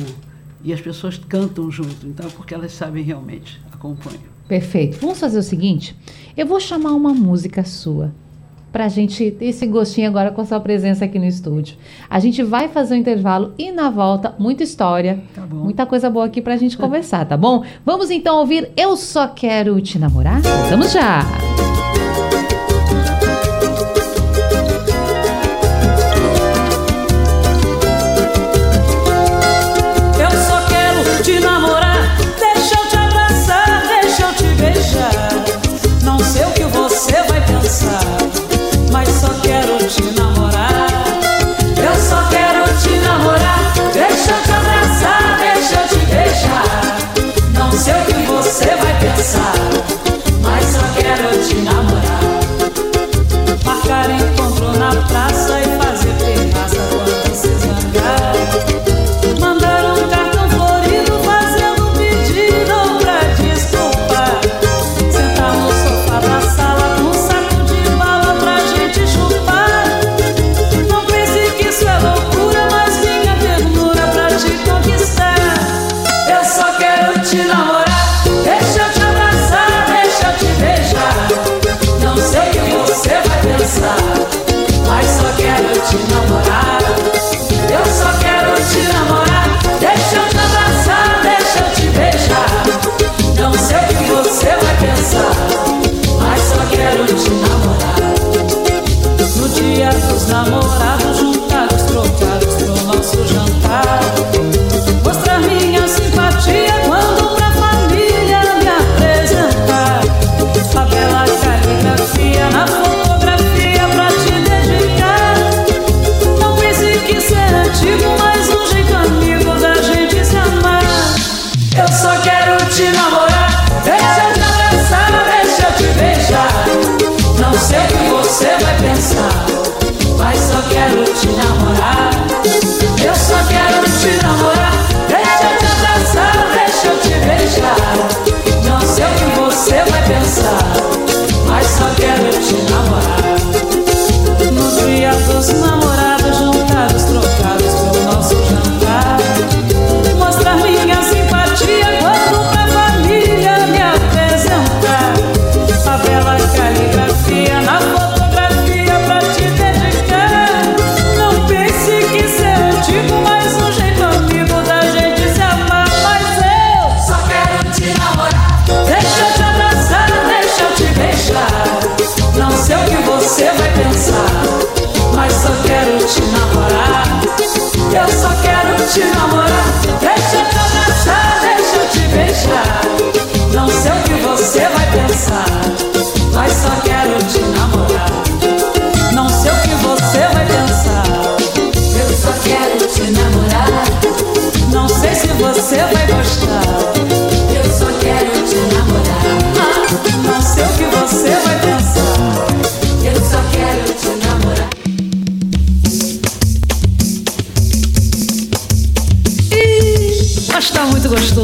[0.65, 4.37] e as pessoas cantam junto, então porque elas sabem realmente, acompanham.
[4.49, 4.99] Perfeito.
[4.99, 5.95] Vamos fazer o seguinte:
[6.35, 8.15] eu vou chamar uma música sua
[8.77, 11.79] para a gente ter esse gostinho agora com a sua presença aqui no estúdio.
[12.11, 16.27] A gente vai fazer um intervalo e na volta, muita história, tá muita coisa boa
[16.27, 17.65] aqui para a gente conversar, tá bom?
[17.87, 20.43] Vamos então ouvir Eu Só Quero Te Namorar?
[20.69, 21.56] Vamos já!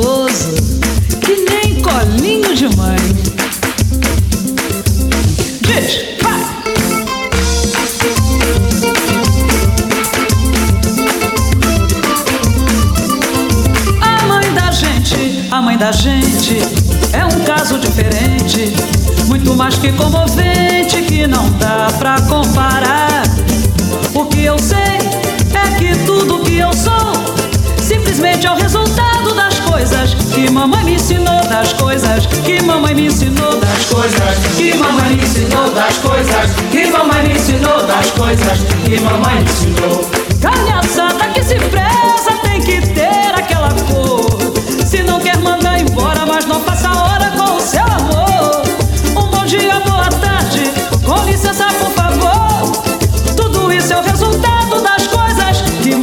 [0.03, 0.49] gostoso,
[1.21, 2.97] que nem colinho de mãe.
[5.61, 6.03] Diz!
[14.01, 16.59] A mãe da gente, a mãe da gente
[17.13, 18.75] é um caso diferente,
[19.29, 23.23] muito mais que comovente, que não dá pra comparar.
[24.15, 27.13] O que eu sei é que tudo que eu sou
[27.81, 29.12] simplesmente é o resultado
[34.83, 40.11] mamãe me ensinou das coisas que mamãe me ensinou das coisas que mamãe me ensinou.
[40.41, 44.22] Calhaçada que se preza tem que ter aquela cor.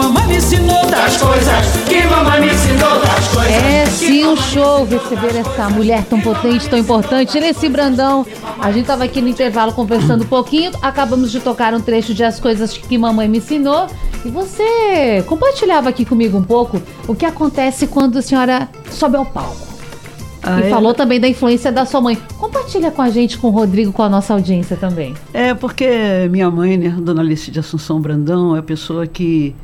[0.10, 0.86] Mamãe me ensinou.
[0.90, 3.00] Das coisas que mamãe me ensinou.
[3.00, 3.54] Das coisas.
[3.54, 7.40] É sim um show receber essa mulher tão potente, tão importante.
[7.40, 8.26] Nesse Brandão,
[8.60, 10.72] a gente tava aqui no intervalo conversando um pouquinho.
[10.82, 13.88] Acabamos de tocar um trecho de As Coisas que Mamãe Me Ensinou.
[14.26, 19.26] E você compartilhava aqui comigo um pouco o que acontece quando a senhora sobe ao
[19.26, 19.70] palco.
[20.42, 20.70] Ah, e é?
[20.70, 22.18] falou também da influência da sua mãe.
[22.38, 25.14] Compartilha com a gente, com o Rodrigo, com a nossa audiência também.
[25.34, 29.56] É, porque minha mãe, né, Dona Alice de Assunção Brandão, é a pessoa que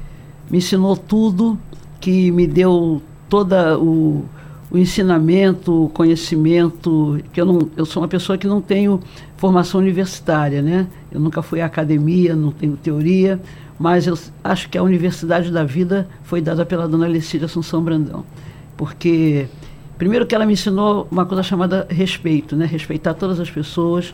[0.49, 1.58] me ensinou tudo,
[1.99, 4.25] que me deu toda o,
[4.71, 8.99] o ensinamento, o conhecimento, que eu não, eu sou uma pessoa que não tenho
[9.38, 10.88] formação universitária, né?
[11.12, 13.39] Eu nunca fui à academia, não tenho teoria,
[13.79, 18.23] mas eu acho que a universidade da vida foi dada pela Dona de Assunção Brandão,
[18.77, 19.47] porque
[19.97, 22.65] primeiro que ela me ensinou uma coisa chamada respeito, né?
[22.65, 24.13] Respeitar todas as pessoas,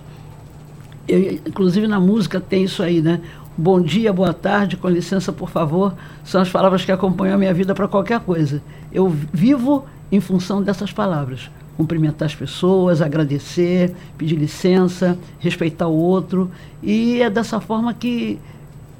[1.08, 3.22] eu, inclusive na música tem isso aí, né?
[3.58, 7.54] Bom dia, boa tarde, com licença, por favor, são as palavras que acompanham a minha
[7.54, 8.64] vida para qualquer coisa.
[8.94, 11.52] Eu vivo em função dessas palavras.
[11.76, 16.50] Cumprimentar as pessoas, agradecer, pedir licença, respeitar o outro.
[16.82, 18.40] E é dessa forma que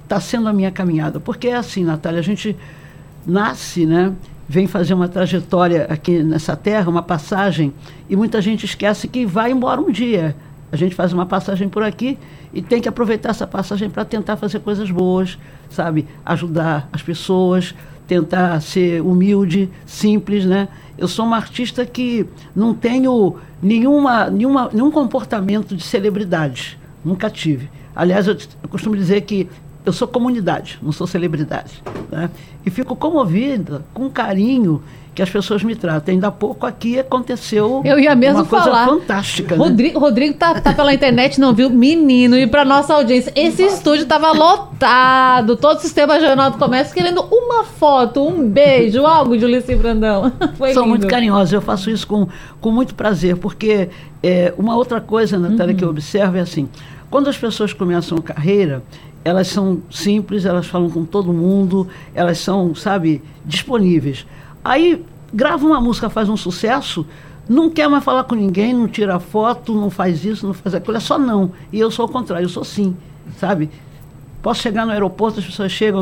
[0.04, 1.18] está sendo a minha caminhada.
[1.18, 2.54] Porque é assim, Natália, a gente
[3.26, 4.14] nasce, né?
[4.50, 7.74] Vem fazer uma trajetória aqui nessa terra, uma passagem,
[8.10, 10.36] e muita gente esquece que vai embora um dia.
[10.71, 12.17] A gente faz uma passagem por aqui
[12.53, 15.38] e tem que aproveitar essa passagem para tentar fazer coisas boas,
[15.69, 16.07] sabe?
[16.25, 17.75] Ajudar as pessoas,
[18.07, 20.69] tentar ser humilde, simples, né?
[20.97, 26.79] Eu sou uma artista que não tenho nenhuma, nenhuma, nenhum comportamento de celebridade.
[27.03, 27.69] Nunca tive.
[27.95, 29.49] Aliás, eu, eu costumo dizer que
[29.86, 31.81] eu sou comunidade, não sou celebridade.
[32.12, 32.29] Né?
[32.65, 34.81] E fico comovida com carinho
[35.13, 36.13] que as pessoas me tratam.
[36.13, 38.86] Ainda há pouco aqui aconteceu Eu ia mesmo uma coisa falar.
[38.88, 39.56] fantástica.
[39.56, 39.62] né?
[39.63, 41.69] Rodrigo, Rodrigo tá, tá pela internet, não viu?
[41.69, 46.93] Menino, e pra nossa audiência, esse estúdio tava lotado, todo o sistema Jornal do Comércio
[46.93, 50.32] querendo uma foto, um beijo, algo de Ulisses Brandão.
[50.58, 50.89] Foi São lindo.
[50.89, 52.28] muito carinhosos, eu faço isso com,
[52.62, 53.89] com muito prazer, porque
[54.24, 56.69] é, uma outra coisa, Natália, que eu observo é assim,
[57.10, 58.82] quando as pessoas começam a carreira,
[59.26, 64.26] elas são simples, elas falam com todo mundo, elas são, sabe, disponíveis.
[64.63, 67.06] Aí grava uma música, faz um sucesso,
[67.47, 70.97] não quer mais falar com ninguém, não tira foto, não faz isso, não faz aquilo,
[70.97, 71.52] é só não.
[71.71, 72.95] E eu sou o contrário, eu sou sim,
[73.38, 73.69] sabe?
[74.41, 76.02] Posso chegar no aeroporto, as pessoas chegam,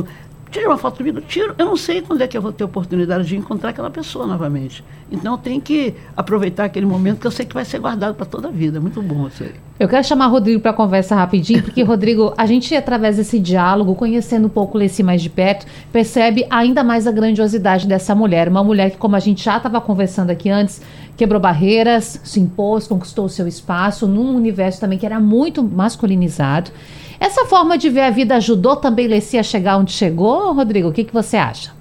[0.52, 1.54] tira uma foto comigo, tiro.
[1.58, 4.84] Eu não sei quando é que eu vou ter oportunidade de encontrar aquela pessoa novamente.
[5.12, 8.48] Então tenho que aproveitar aquele momento que eu sei que vai ser guardado para toda
[8.48, 8.78] a vida.
[8.78, 9.54] É muito bom isso aí.
[9.80, 13.96] Eu quero chamar o Rodrigo para conversa rapidinho, porque, Rodrigo, a gente, através desse diálogo,
[13.96, 18.50] conhecendo um pouco o Leci mais de perto, percebe ainda mais a grandiosidade dessa mulher.
[18.50, 20.82] Uma mulher que, como a gente já estava conversando aqui antes,
[21.16, 26.72] quebrou barreiras, se impôs, conquistou o seu espaço num universo também que era muito masculinizado.
[27.20, 30.90] Essa forma de ver a vida ajudou também Leci a chegar onde chegou, Rodrigo?
[30.90, 31.72] O que, que você acha?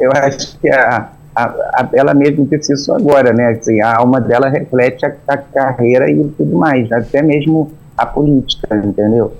[0.00, 3.48] Eu acho que a, a, a- ela mesmo disse isso agora, né?
[3.50, 8.76] Assim, a alma dela reflete a, a carreira e tudo mais, até mesmo a política,
[8.76, 9.32] entendeu?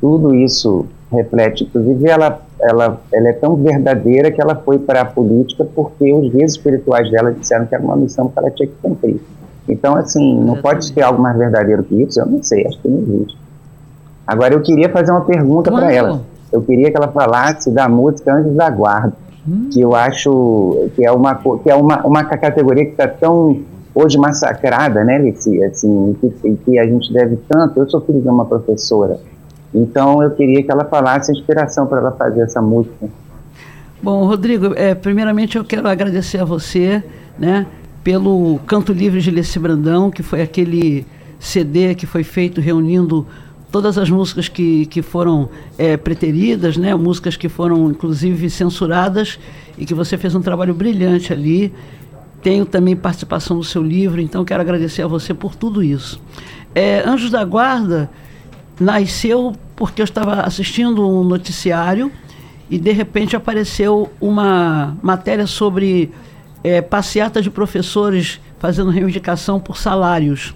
[0.00, 1.64] Tudo isso reflete.
[1.64, 6.30] Inclusive, ela, ela, ela é tão verdadeira que ela foi para a política porque os
[6.30, 9.20] guias espirituais dela disseram que era uma missão que ela tinha que cumprir.
[9.70, 12.20] Então, assim, não pode ter algo mais verdadeiro que isso?
[12.20, 13.38] Eu não sei, acho que não existe.
[14.26, 16.22] Agora, eu queria fazer uma pergunta para ela.
[16.52, 19.12] Eu queria que ela falasse da música Anjos da Guarda,
[19.72, 23.60] que eu acho que é uma, que é uma, uma categoria que está tão
[23.94, 25.68] hoje massacrada, né, Licia?
[25.68, 27.78] Assim, que, que a gente deve tanto.
[27.78, 29.18] Eu sou filho de uma professora,
[29.74, 33.08] então eu queria que ela falasse a inspiração para ela fazer essa música.
[34.02, 37.02] Bom, Rodrigo, é, primeiramente eu quero agradecer a você,
[37.38, 37.66] né,
[38.02, 41.06] pelo Canto Livre de Leci Brandão, que foi aquele
[41.38, 43.26] CD que foi feito reunindo
[43.70, 45.48] todas as músicas que, que foram
[45.78, 49.38] é, preteridas, né, músicas que foram inclusive censuradas
[49.78, 51.72] e que você fez um trabalho brilhante ali.
[52.42, 56.20] Tenho também participação no seu livro, então quero agradecer a você por tudo isso.
[56.74, 58.10] É, Anjos da Guarda
[58.78, 62.10] nasceu porque eu estava assistindo um noticiário
[62.68, 66.10] e de repente apareceu uma matéria sobre
[66.62, 70.54] eh, passeata de professores fazendo reivindicação por salários.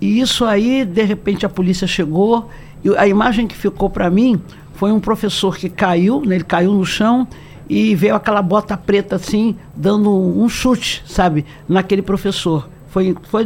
[0.00, 2.48] E isso aí, de repente, a polícia chegou
[2.84, 4.40] e a imagem que ficou para mim
[4.74, 7.26] foi um professor que caiu, né, ele caiu no chão
[7.68, 12.68] e veio aquela bota preta assim, dando um, chute, sabe, naquele professor.
[12.88, 13.44] Foi, foi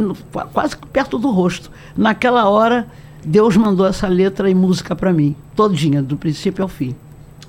[0.52, 1.70] quase perto do rosto.
[1.96, 2.88] Naquela hora,
[3.24, 6.94] Deus mandou essa letra e música para mim, todinha, do princípio ao fim.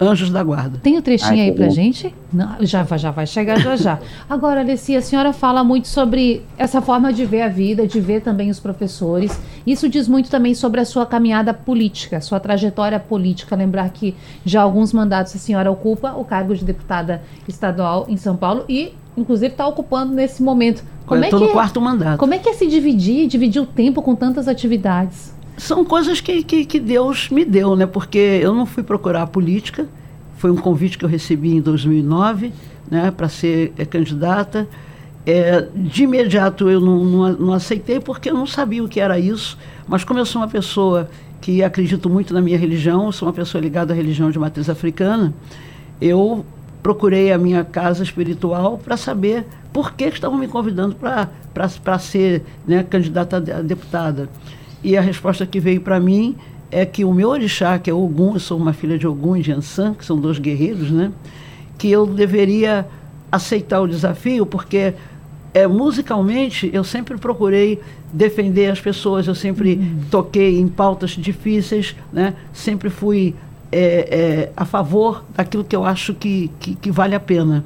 [0.02, 0.80] Anjos da Guarda.
[0.82, 1.72] Tem o um trechinho Ai, aí pra bom.
[1.72, 2.16] gente?
[2.32, 4.00] Não, já, vai- já vai chegar já já.
[4.30, 8.22] Agora, Alessia, a senhora fala muito sobre essa forma de ver a vida, de ver
[8.22, 9.38] também os professores.
[9.68, 13.56] Isso diz muito também sobre a sua caminhada política, sua trajetória política.
[13.56, 18.16] Lembrar que já há alguns mandatos a senhora ocupa o cargo de deputada estadual em
[18.16, 20.84] São Paulo e, inclusive, está ocupando nesse momento.
[21.06, 22.20] Como Eu é, que no é, quarto mandato.
[22.20, 25.34] como é que é se dividir, dividir o tempo com tantas atividades?
[25.60, 27.86] São coisas que, que, que Deus me deu, né?
[27.86, 29.88] Porque eu não fui procurar a política,
[30.38, 32.54] foi um convite que eu recebi em 2009,
[32.90, 34.68] né, para ser eh, candidata.
[35.26, 39.20] É, de imediato eu não, não, não aceitei porque eu não sabia o que era
[39.20, 41.10] isso, mas como eu sou uma pessoa
[41.42, 45.34] que acredito muito na minha religião, sou uma pessoa ligada à religião de matriz africana,
[46.02, 46.46] eu
[46.82, 52.82] procurei a minha casa espiritual para saber por que estavam me convidando para ser né,
[52.82, 54.30] candidata a deputada.
[54.84, 56.36] E a resposta que veio para mim
[56.72, 59.42] é que o meu orixá, que é Ogum, eu sou uma filha de Ogum e
[59.42, 61.12] de Ansan, que são dois guerreiros, né?
[61.78, 62.86] Que eu deveria
[63.32, 64.94] aceitar o desafio, porque
[65.54, 67.80] é, musicalmente eu sempre procurei
[68.14, 72.36] defender as pessoas, eu sempre toquei em pautas difíceis, né?
[72.54, 73.36] Sempre fui
[73.72, 77.64] é, é, a favor daquilo que eu acho que, que, que vale a pena.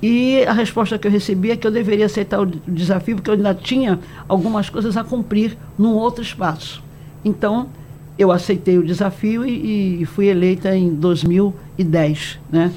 [0.00, 3.16] E a resposta que eu recebi é que eu deveria aceitar o de- o desafio,
[3.16, 6.82] porque eu ainda tinha algumas coisas a cumprir num outro espaço.
[7.24, 7.68] Então,
[8.16, 12.72] eu aceitei o desafio e, e fui eleita em 2010, né?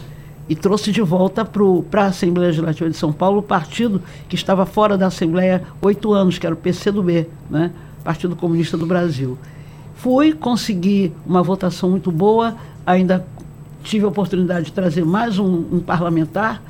[0.49, 4.65] E trouxe de volta para a Assembleia Legislativa de São Paulo o partido que estava
[4.65, 7.71] fora da Assembleia oito anos, que era o PCdoB, né?
[8.03, 9.37] Partido Comunista do Brasil.
[9.95, 12.55] Fui, consegui uma votação muito boa,
[12.85, 13.23] ainda
[13.83, 16.61] tive a oportunidade de trazer mais um, um parlamentar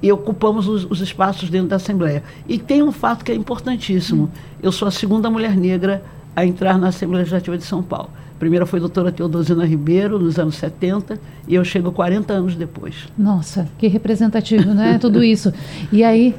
[0.00, 2.22] e ocupamos os, os espaços dentro da Assembleia.
[2.48, 4.30] E tem um fato que é importantíssimo.
[4.62, 6.02] Eu sou a segunda mulher negra
[6.34, 8.10] a entrar na Assembleia Legislativa de São Paulo.
[8.34, 12.56] A primeira foi a doutora Teodosina Ribeiro, nos anos 70, e eu chego 40 anos
[12.56, 12.94] depois.
[13.16, 14.98] Nossa, que representativo, né?
[14.98, 15.52] Tudo isso.
[15.92, 16.34] E aí,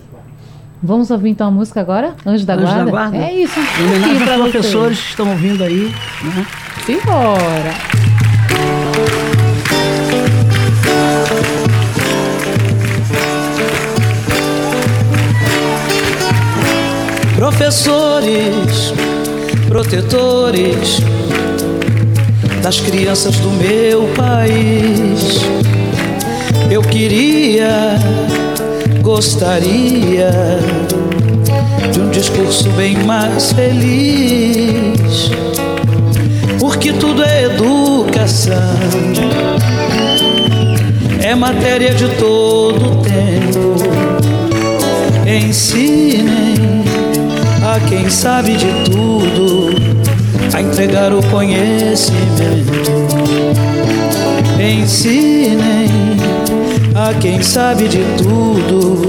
[0.82, 2.16] vamos ouvir então a música agora?
[2.26, 2.86] Anjo da Anjo Guarda?
[2.86, 3.18] da Guarda.
[3.18, 3.60] É isso.
[3.60, 4.51] Em homenagem vocês.
[4.51, 5.93] professores que estão ouvindo aí.
[6.24, 6.45] Né?
[6.86, 8.03] Simbora.
[17.44, 18.94] Professores,
[19.68, 21.02] protetores
[22.62, 25.41] das crianças do meu país.
[26.72, 28.00] Eu queria,
[29.02, 30.32] gostaria
[31.91, 35.30] de um discurso bem mais feliz,
[36.62, 38.54] porque tudo é educação,
[41.22, 43.76] é matéria de todo tempo.
[45.28, 46.84] Ensinem
[47.74, 49.70] a quem sabe de tudo
[50.54, 52.22] a entregar o conhecimento.
[54.60, 55.90] Ensinem
[56.94, 59.02] a quem sabe de tudo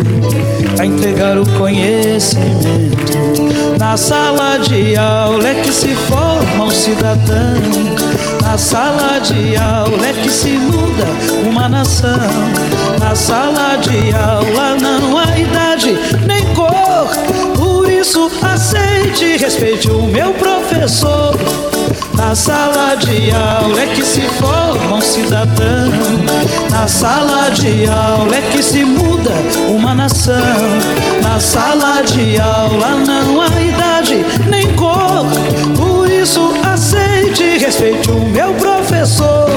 [0.81, 3.12] a entregar o conhecimento.
[3.79, 7.61] Na sala de aula é que se forma um cidadão.
[8.41, 11.05] Na sala de aula é que se muda
[11.47, 12.31] uma nação.
[12.99, 17.74] Na sala de aula não há idade nem cor.
[17.85, 21.35] Por isso aceite e respeite o meu professor.
[22.14, 25.93] Na sala de aula é que se forma um cidadão.
[26.70, 29.32] Na sala de aula é que se muda
[29.68, 30.35] uma nação.
[31.22, 35.26] Na sala de aula não há idade nem cor.
[35.76, 39.51] Por isso aceite e respeite o meu professor.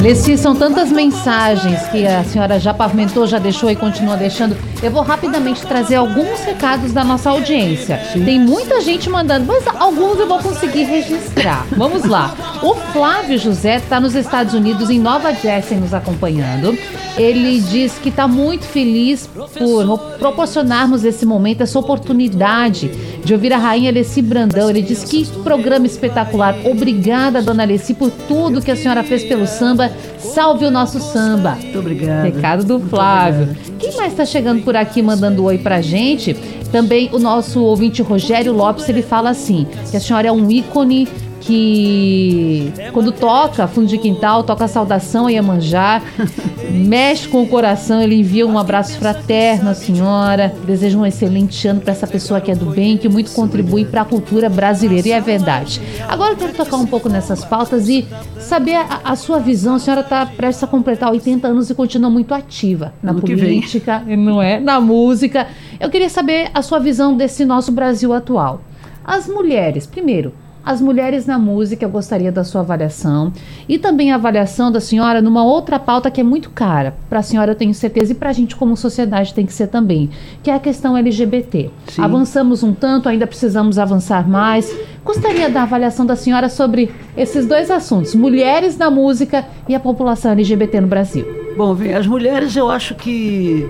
[0.00, 4.56] Leci, são tantas mensagens que a senhora já pavimentou, já deixou e continua deixando.
[4.82, 8.00] Eu vou rapidamente trazer alguns recados da nossa audiência.
[8.14, 11.66] Tem muita gente mandando, mas alguns eu vou conseguir registrar.
[11.76, 12.34] Vamos lá.
[12.62, 16.74] O Flávio José está nos Estados Unidos, em Nova Jersey, nos acompanhando.
[17.18, 19.28] Ele diz que está muito feliz
[19.58, 22.90] por proporcionarmos esse momento, essa oportunidade
[23.24, 24.70] de ouvir a rainha Alessi Brandão.
[24.70, 26.56] Ele diz que programa espetacular.
[26.64, 29.90] Obrigada, dona Alessi, por tudo que a senhora fez pelo samba.
[30.18, 31.56] Salve o nosso samba.
[31.60, 32.22] Muito obrigada.
[32.22, 33.56] Recado do Flávio.
[33.78, 36.34] Quem mais está chegando por aqui mandando oi pra gente?
[36.70, 41.08] Também o nosso ouvinte Rogério Lopes, ele fala assim, que a senhora é um ícone
[41.40, 46.02] que quando toca fundo de quintal, toca a saudação a Iemanjá,
[46.70, 51.80] mexe com o coração, ele envia um abraço fraterno à senhora, deseja um excelente ano
[51.80, 55.12] para essa pessoa que é do bem, que muito contribui para a cultura brasileira, e
[55.12, 55.80] é verdade.
[56.06, 58.06] Agora eu quero tocar um pouco nessas pautas e
[58.38, 62.10] saber a, a sua visão, a senhora está prestes a completar 80 anos e continua
[62.10, 64.60] muito ativa na Ano política, não é?
[64.60, 65.46] Na música.
[65.78, 68.60] Eu queria saber a sua visão desse nosso Brasil atual.
[69.04, 70.32] As mulheres, primeiro,
[70.64, 73.32] as mulheres na música, eu gostaria da sua avaliação.
[73.68, 76.94] E também a avaliação da senhora numa outra pauta que é muito cara.
[77.08, 79.68] Para a senhora, eu tenho certeza, e para a gente, como sociedade, tem que ser
[79.68, 80.10] também,
[80.42, 81.70] que é a questão LGBT.
[81.88, 82.02] Sim.
[82.02, 84.74] Avançamos um tanto, ainda precisamos avançar mais.
[85.04, 90.32] Gostaria da avaliação da senhora sobre esses dois assuntos: mulheres na música e a população
[90.32, 91.24] LGBT no Brasil.
[91.56, 93.66] Bom, as mulheres, eu acho que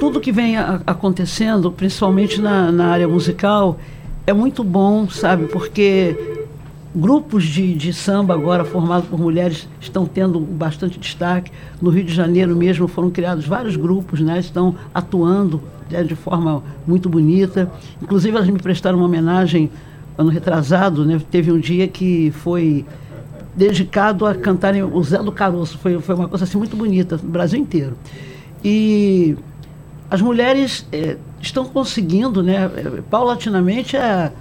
[0.00, 0.56] tudo que vem
[0.86, 3.78] acontecendo, principalmente na, na área musical,
[4.28, 5.46] é muito bom, sabe?
[5.46, 6.36] Porque
[6.94, 11.50] grupos de, de samba agora formados por mulheres estão tendo bastante destaque.
[11.80, 14.38] No Rio de Janeiro mesmo foram criados vários grupos, né?
[14.38, 17.72] Estão atuando né, de forma muito bonita.
[18.02, 19.70] Inclusive elas me prestaram uma homenagem
[20.18, 21.18] ano retrasado, né?
[21.30, 22.84] Teve um dia que foi
[23.56, 25.78] dedicado a cantarem o Zé do Caroço.
[25.78, 27.96] Foi, foi uma coisa assim muito bonita no Brasil inteiro.
[28.62, 29.34] E
[30.10, 32.70] as mulheres é, estão conseguindo, né,
[33.10, 34.32] paulatinamente, é,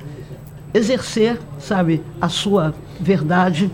[0.73, 3.71] exercer, sabe, a sua verdade.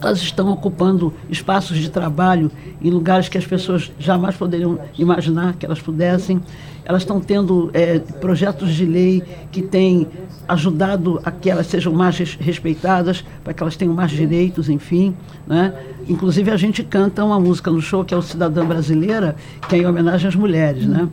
[0.00, 2.50] Elas estão ocupando espaços de trabalho
[2.82, 6.40] em lugares que as pessoas jamais poderiam imaginar que elas pudessem.
[6.84, 9.22] Elas estão tendo é, projetos de lei
[9.52, 10.08] que têm
[10.48, 15.14] ajudado a que elas sejam mais respeitadas, para que elas tenham mais direitos, enfim.
[15.46, 15.72] Né?
[16.08, 19.36] Inclusive, a gente canta uma música no show que é o Cidadã Brasileira,
[19.68, 20.84] que é em homenagem às mulheres.
[20.84, 21.08] Né?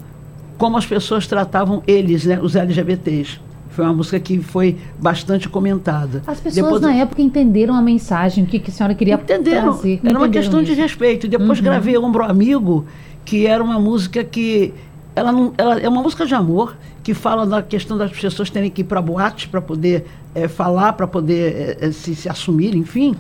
[0.56, 3.38] como as pessoas tratavam eles, né, os LGBTs.
[3.70, 6.22] Foi uma música que foi bastante comentada.
[6.28, 9.72] As pessoas Depois, na época entenderam a mensagem, o que, que a senhora queria entenderam,
[9.72, 9.98] trazer.
[10.04, 10.72] Era uma questão isso.
[10.72, 11.26] de respeito.
[11.26, 11.64] Depois uhum.
[11.64, 12.86] gravei Ombro Amigo,
[13.24, 14.72] que era uma música que
[15.16, 18.70] ela, não, ela é uma música de amor que fala da questão das pessoas terem
[18.70, 23.14] que ir para boate para poder é, falar, para poder é, se, se assumir, enfim.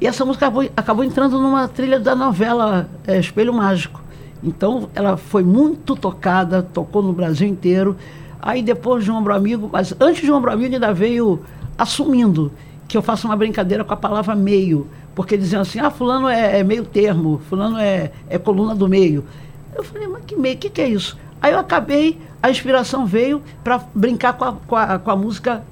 [0.00, 4.00] E essa música acabou, acabou entrando numa trilha da novela é, Espelho Mágico.
[4.42, 7.96] Então ela foi muito tocada, tocou no Brasil inteiro.
[8.40, 11.40] Aí depois de um ombro amigo, mas antes de um ombro amigo ainda veio
[11.76, 12.52] assumindo
[12.86, 16.60] que eu faço uma brincadeira com a palavra meio, porque diziam assim, ah, fulano é,
[16.60, 19.24] é meio termo, fulano é, é coluna do meio.
[19.78, 21.16] Eu falei, mas que meio, o que, que é isso?
[21.40, 25.62] Aí eu acabei, a inspiração veio para brincar com a, com, a, com a música,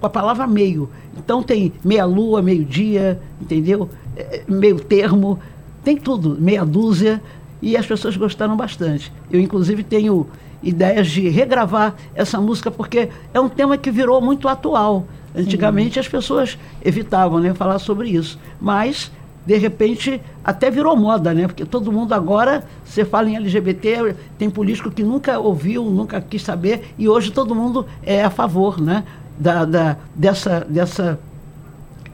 [0.00, 0.90] com a palavra meio.
[1.16, 3.88] Então tem meia-lua, meio-dia, entendeu?
[4.16, 5.38] É, meio termo,
[5.84, 7.22] tem tudo, meia dúzia,
[7.62, 9.12] e as pessoas gostaram bastante.
[9.30, 10.26] Eu, inclusive, tenho
[10.60, 15.06] ideias de regravar essa música, porque é um tema que virou muito atual.
[15.34, 16.00] Antigamente Sim.
[16.00, 18.38] as pessoas evitavam né, falar sobre isso.
[18.60, 19.12] Mas
[19.46, 21.46] de repente até virou moda, né?
[21.46, 26.42] Porque todo mundo agora, você fala em LGBT, tem político que nunca ouviu, nunca quis
[26.42, 29.04] saber, e hoje todo mundo é a favor, né?
[29.38, 31.20] Da, da, dessa, dessa,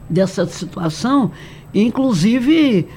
[0.07, 1.31] dessa situação.
[1.73, 2.87] Inclusive,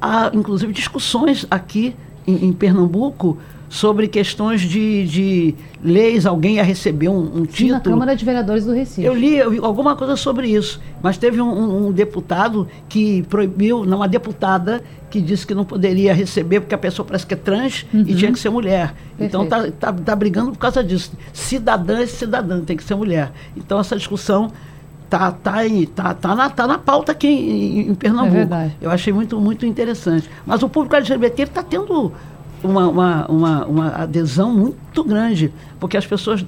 [0.00, 1.94] há inclusive discussões aqui
[2.26, 3.38] em, em Pernambuco
[3.70, 7.74] sobre questões de, de leis, alguém ia receber um, um título.
[7.74, 9.04] Na Câmara de Vereadores do Recife.
[9.04, 13.98] Eu li, eu alguma coisa sobre isso, mas teve um, um, deputado que proibiu, não,
[13.98, 17.86] uma deputada que disse que não poderia receber porque a pessoa parece que é trans
[17.94, 18.00] uhum.
[18.00, 18.92] e tinha que ser mulher.
[19.20, 19.68] Então Perfeito.
[19.76, 21.12] Então tá, tá, tá brigando por causa disso.
[21.32, 23.30] Cidadã é cidadã, tem que ser mulher.
[23.56, 24.50] Então essa discussão
[25.08, 28.52] tá, tá, em, tá, tá, na, tá na pauta aqui em, em Pernambuco.
[28.52, 30.28] É Eu achei muito, muito interessante.
[30.44, 32.12] Mas o público LGBT está tendo
[32.62, 36.44] uma, uma, uma, uma adesão muito grande, porque as pessoas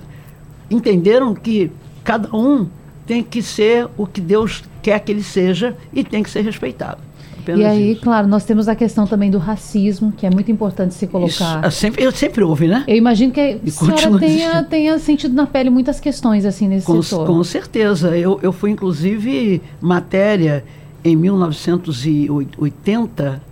[0.70, 1.70] entenderam que
[2.04, 2.68] cada um
[3.06, 7.00] tem que ser o que Deus quer que ele seja e tem que ser respeitado.
[7.38, 8.02] Apenas e aí, isso.
[8.02, 11.58] claro, nós temos a questão também do racismo, que é muito importante se colocar.
[11.58, 12.84] Isso, é sempre, sempre houve, né?
[12.86, 17.02] Eu imagino que a senhora tenha, tenha sentido na pele muitas questões assim nesse com,
[17.02, 17.26] setor.
[17.26, 18.16] Com certeza.
[18.16, 20.64] Eu, eu fui, inclusive, matéria
[21.04, 23.42] em 1980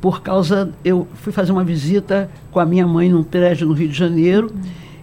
[0.00, 3.88] por causa eu fui fazer uma visita com a minha mãe num prédio no Rio
[3.88, 4.52] de Janeiro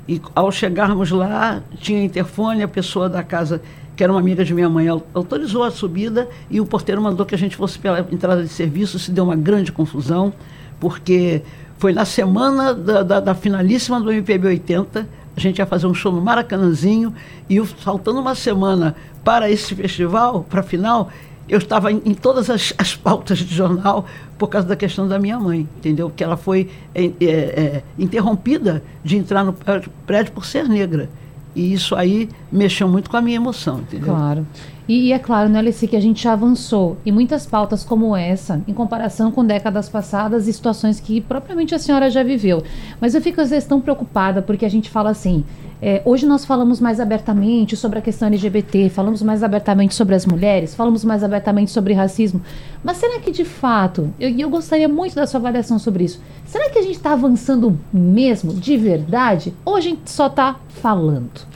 [0.08, 3.62] e ao chegarmos lá tinha interfone a pessoa da casa
[3.96, 7.34] que era uma amiga de minha mãe autorizou a subida e o porteiro mandou que
[7.34, 9.00] a gente fosse pela entrada de serviço.
[9.00, 10.34] Se deu uma grande confusão
[10.82, 11.42] porque
[11.78, 15.94] foi na semana da, da, da finalíssima do MPB 80 a gente ia fazer um
[15.94, 17.14] show no Maracanãzinho
[17.50, 21.10] e faltando uma semana para esse festival, para a final,
[21.48, 24.06] eu estava em, em todas as, as, pautas de jornal
[24.38, 26.12] por causa da questão da minha mãe, entendeu?
[26.16, 31.10] Que ela foi é, é, é, interrompida de entrar no prédio por ser negra.
[31.56, 34.14] E isso aí mexeu muito com a minha emoção, entendeu?
[34.14, 34.46] Claro.
[34.88, 38.16] E, e, é claro, né, Alice, que a gente já avançou em muitas pautas como
[38.16, 42.64] essa, em comparação com décadas passadas e situações que propriamente a senhora já viveu.
[43.02, 45.44] Mas eu fico às vezes tão preocupada porque a gente fala assim.
[45.82, 50.26] É, hoje nós falamos mais abertamente sobre a questão LGBT, falamos mais abertamente sobre as
[50.26, 52.42] mulheres, falamos mais abertamente sobre racismo.
[52.84, 56.22] Mas será que de fato, e eu, eu gostaria muito da sua avaliação sobre isso,
[56.46, 61.55] será que a gente está avançando mesmo, de verdade, ou a gente só está falando?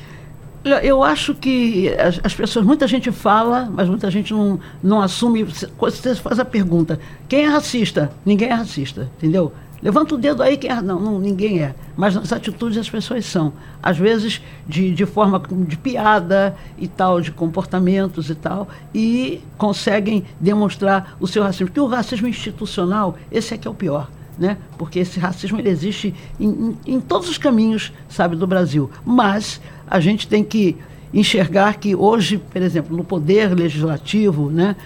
[0.78, 5.43] Eu acho que as, as, pessoas, muita gente fala, mas muita gente não, não assume.
[5.43, 8.11] Você faz a pergunta: quem é racista?
[8.26, 9.53] Ninguém é racista, entendeu?
[9.82, 10.82] Levanta o dedo aí quem é.
[10.82, 11.74] Não, não, ninguém é.
[11.95, 13.53] Mas nas atitudes as pessoas são.
[13.82, 20.26] Às vezes de, de forma de piada e tal, de comportamentos e tal, e conseguem
[20.39, 21.67] demonstrar o seu racismo.
[21.67, 24.09] Porque o racismo institucional, esse é que é o pior.
[24.39, 24.57] Né?
[24.77, 28.89] Porque esse racismo ele existe em, em, em todos os caminhos, sabe, do Brasil.
[29.05, 30.77] Mas a gente tem que
[31.13, 34.77] enxergar que hoje, por exemplo, no poder legislativo, né,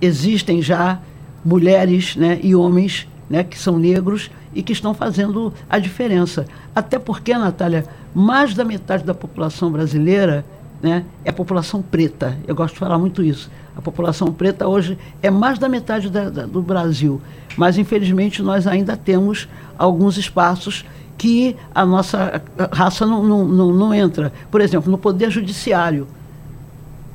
[0.00, 1.00] existem já
[1.44, 6.46] mulheres né, e homens né, que são negros e que estão fazendo a diferença.
[6.74, 10.44] Até porque, Natália, mais da metade da população brasileira
[10.82, 12.36] né, é população preta.
[12.46, 13.50] Eu gosto de falar muito isso.
[13.78, 17.20] A população preta hoje é mais da metade da, da, do Brasil.
[17.56, 19.48] Mas, infelizmente, nós ainda temos
[19.78, 20.84] alguns espaços
[21.16, 24.32] que a nossa raça não, não, não, não entra.
[24.50, 26.08] Por exemplo, no Poder Judiciário.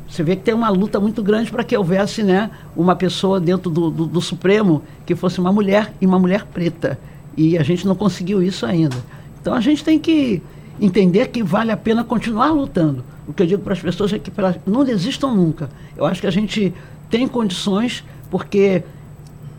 [0.07, 3.69] Você vê que tem uma luta muito grande para que houvesse né, uma pessoa dentro
[3.69, 6.97] do, do, do, Supremo que fosse uma mulher e uma mulher preta.
[7.35, 8.95] E a gente não conseguiu isso ainda.
[9.41, 10.41] Então a gente tem que
[10.79, 13.03] entender que vale a pena continuar lutando.
[13.27, 14.31] O que eu digo para as pessoas é que
[14.65, 15.69] não desistam nunca.
[15.95, 16.73] Eu acho que a gente
[17.09, 18.83] tem condições, porque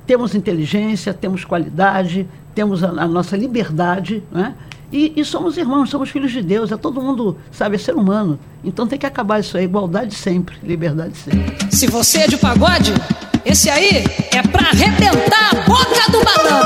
[0.07, 4.55] temos inteligência, temos qualidade, temos a, a nossa liberdade, né?
[4.93, 8.39] E, e, somos irmãos, somos filhos de Deus, é todo mundo, sabe, é ser humano.
[8.63, 11.57] Então tem que acabar isso aí, igualdade sempre, liberdade sempre.
[11.75, 12.93] Se você é de pagode,
[13.45, 16.65] esse aí é pra arrebentar a boca do balão.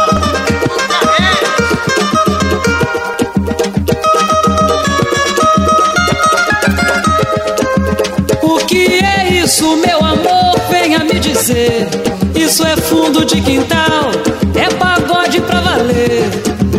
[8.48, 10.58] O que é isso, meu amor?
[10.70, 11.88] Venha me dizer.
[12.34, 14.12] Isso é fundo de quintal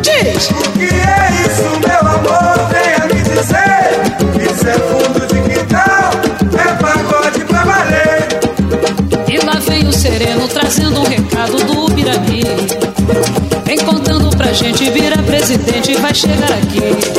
[0.02, 0.50] Diz!
[0.50, 2.70] O que é isso, meu amor?
[2.70, 4.52] Venha me dizer.
[4.52, 6.12] Isso é fundo de quintal,
[6.54, 8.28] é pagode pra valer.
[9.28, 12.44] E lá vem o sereno trazendo um recado do Birani.
[13.66, 17.19] Vem contando pra gente, vira presidente, vai chegar aqui.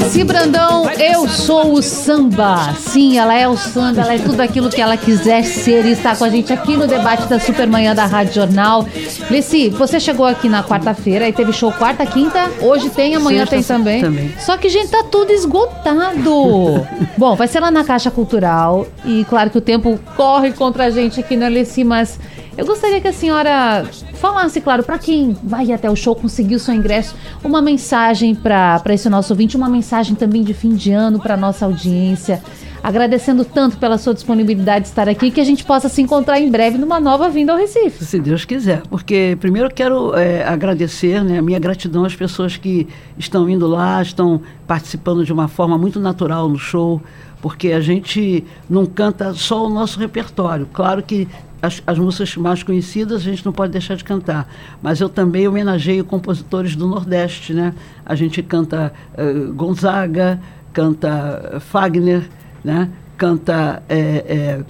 [0.00, 2.74] Desse Brandão, eu sou o samba.
[2.74, 6.16] Sim, ela é o samba, ela é tudo aquilo que ela quiser ser e está
[6.16, 8.86] com a gente aqui no debate da Supermanhã da Rádio Jornal.
[9.30, 13.56] Leci, você chegou aqui na quarta-feira e teve show quarta, quinta, hoje tem, amanhã Sexta,
[13.56, 14.00] tem também.
[14.00, 14.34] também.
[14.38, 16.86] Só que, gente, tá tudo esgotado.
[17.18, 20.90] Bom, vai ser lá na Caixa Cultural e claro que o tempo corre contra a
[20.90, 22.18] gente aqui na Leci, mas
[22.56, 23.84] eu gostaria que a senhora
[24.20, 29.08] falasse, claro, para quem vai até o show, conseguiu seu ingresso, uma mensagem para esse
[29.08, 32.42] nosso ouvinte, uma mensagem também de fim de ano para nossa audiência.
[32.82, 36.50] Agradecendo tanto pela sua disponibilidade de estar aqui, que a gente possa se encontrar em
[36.50, 38.04] breve numa nova vinda ao Recife.
[38.04, 38.82] Se Deus quiser.
[38.88, 43.66] Porque primeiro eu quero é, agradecer né, a minha gratidão às pessoas que estão indo
[43.66, 47.02] lá, estão participando de uma forma muito natural no show
[47.40, 50.68] porque a gente não canta só o nosso repertório.
[50.72, 51.26] Claro que
[51.62, 54.48] as, as, músicas mais conhecidas a gente não pode deixar de cantar.
[54.82, 57.74] Mas eu também homenageio compositores do Nordeste, né?
[58.04, 60.40] A gente canta uh, Gonzaga,
[60.72, 62.28] canta Fagner,
[62.64, 62.88] né?
[63.16, 63.82] Canta...
[63.88, 64.62] É,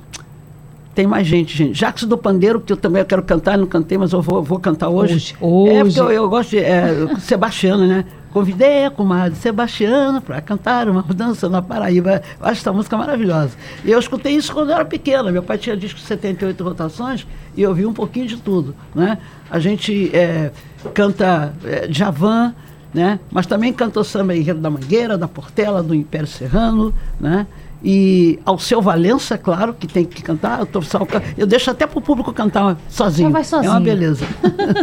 [0.95, 1.79] tem mais gente, gente.
[1.79, 4.89] Jacques do Pandeiro, que eu também quero cantar, não cantei, mas eu vou, vou cantar
[4.89, 5.35] hoje.
[5.41, 5.75] Hoje.
[5.75, 6.59] É porque eu, eu gosto de...
[6.59, 8.05] É, Sebastiano, né?
[8.33, 12.23] Convidei a comadre Sebastiana para cantar uma dança na Paraíba.
[12.41, 13.57] Eu acho essa música maravilhosa.
[13.85, 15.33] E eu escutei isso quando eu era pequena.
[15.33, 17.27] Meu pai tinha disco de 78 rotações
[17.57, 18.75] e eu vi um pouquinho de tudo.
[18.95, 19.19] Né?
[19.51, 20.53] A gente é,
[20.95, 22.55] canta é, Javan,
[22.95, 23.19] né?
[23.33, 26.95] mas também cantou samba Enredo da Mangueira, da Portela, do Império Serrano.
[27.19, 27.49] Né?
[27.83, 30.61] E ao seu Valença, claro, que tem que cantar.
[30.61, 30.81] Eu, tô
[31.37, 33.31] eu deixo até para o público cantar sozinho.
[33.31, 33.71] Vai sozinho.
[33.71, 34.27] É uma beleza.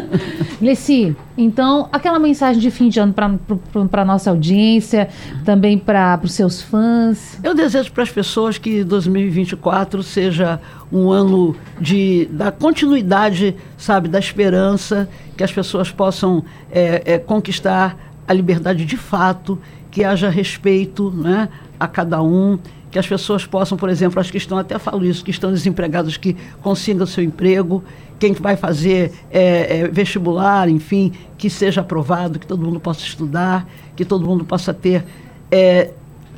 [0.60, 5.10] Leci, então, aquela mensagem de fim de ano para a nossa audiência,
[5.46, 7.40] também para os seus fãs.
[7.44, 10.60] Eu desejo para as pessoas que 2024 seja
[10.92, 17.96] um ano de, da continuidade, sabe, da esperança, que as pessoas possam é, é, conquistar
[18.28, 19.60] a liberdade de fato,
[19.92, 22.58] que haja respeito né, a cada um
[22.92, 26.18] que as pessoas possam, por exemplo, as que estão, até falo isso, que estão desempregados,
[26.18, 27.84] que consigam seu emprego,
[28.20, 33.68] quem vai fazer é, é, vestibular, enfim, que seja aprovado, que todo mundo possa estudar,
[33.96, 35.06] que todo mundo possa ter
[35.52, 35.92] é,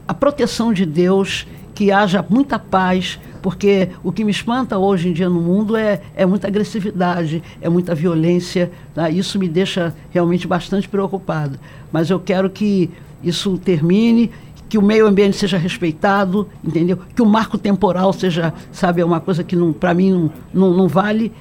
[0.08, 5.14] a proteção de Deus, que haja muita paz, porque o que me espanta hoje em
[5.14, 8.70] dia no mundo é, é muita agressividade, é muita violência.
[8.94, 9.10] Tá?
[9.10, 11.58] Isso me deixa realmente bastante preocupado.
[11.92, 12.90] Mas eu quero que
[13.24, 14.30] isso termine
[14.70, 17.00] que o meio ambiente seja respeitado, entendeu?
[17.16, 20.88] Que o marco temporal seja, sabe, é uma coisa que para mim não, não, não
[20.88, 21.34] vale.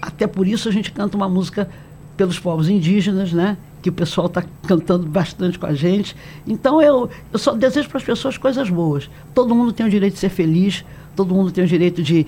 [0.00, 1.68] Até por isso a gente canta uma música
[2.16, 3.58] pelos povos indígenas, né?
[3.82, 6.16] Que o pessoal está cantando bastante com a gente.
[6.46, 9.10] Então eu, eu só desejo para as pessoas coisas boas.
[9.34, 10.82] Todo mundo tem o direito de ser feliz,
[11.14, 12.26] todo mundo tem o direito de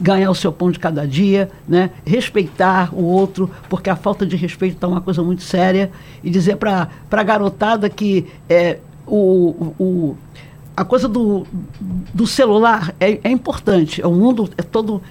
[0.00, 1.90] ganhar o seu pão de cada dia, né?
[2.04, 5.90] respeitar o outro, porque a falta de respeito está uma coisa muito séria,
[6.22, 8.78] e dizer para a garotada que é,
[9.08, 10.16] o, o,
[10.76, 11.46] a coisa do,
[12.14, 14.02] do celular é, é importante.
[14.02, 15.02] O mundo é todo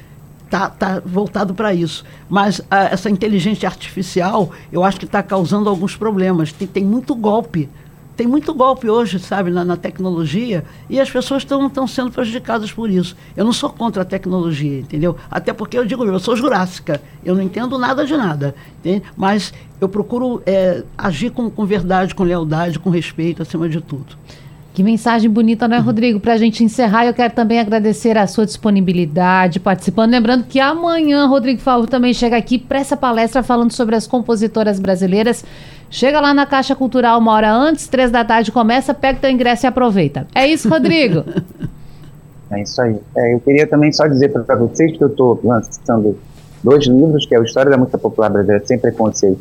[0.49, 2.03] tá, tá voltado para isso.
[2.29, 6.51] Mas a, essa inteligência artificial, eu acho que está causando alguns problemas.
[6.51, 7.69] Tem, tem muito golpe.
[8.17, 12.89] Tem muito golpe hoje, sabe, na, na tecnologia, e as pessoas estão sendo prejudicadas por
[12.89, 13.15] isso.
[13.35, 15.15] Eu não sou contra a tecnologia, entendeu?
[15.29, 19.03] Até porque eu digo, eu sou jurássica, eu não entendo nada de nada, entende?
[19.15, 24.17] mas eu procuro é, agir com, com verdade, com lealdade, com respeito, acima de tudo.
[24.77, 26.19] Que mensagem bonita, né, Rodrigo?
[26.19, 30.11] Para a gente encerrar, eu quero também agradecer a sua disponibilidade participando.
[30.11, 34.79] Lembrando que amanhã Rodrigo Favre também chega aqui para essa palestra falando sobre as compositoras
[34.79, 35.43] brasileiras.
[35.89, 39.65] Chega lá na Caixa Cultural uma hora antes, três da tarde começa, pega teu ingresso
[39.65, 40.27] e aproveita.
[40.35, 41.23] É isso, Rodrigo?
[42.51, 42.97] é isso aí.
[43.15, 46.17] É, eu queria também só dizer para vocês que eu estou lançando
[46.63, 49.39] dois livros, que é a História da Música Popular Brasileira Sem Preconceito,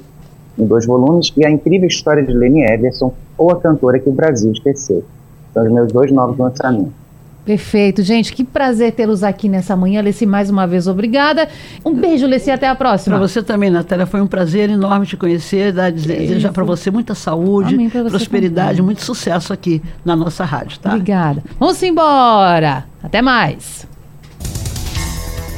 [0.58, 4.12] em dois volumes, e a incrível história de Leni Everson, ou a cantora que o
[4.12, 5.04] Brasil esqueceu.
[5.52, 7.05] São os meus dois novos lançamentos.
[7.46, 8.32] Perfeito, gente.
[8.32, 10.02] Que prazer tê-los aqui nessa manhã.
[10.02, 11.48] Leci, mais uma vez, obrigada.
[11.84, 13.16] Um beijo, Leci, até a próxima.
[13.16, 14.04] Para você também, Natália.
[14.04, 15.72] Foi um prazer enorme te conhecer.
[15.72, 17.76] Dar, desejar para você muita saúde,
[18.10, 18.84] prosperidade, também.
[18.84, 20.90] muito sucesso aqui na nossa rádio, tá?
[20.90, 21.44] Obrigada.
[21.60, 22.84] Vamos embora.
[23.00, 23.86] Até mais.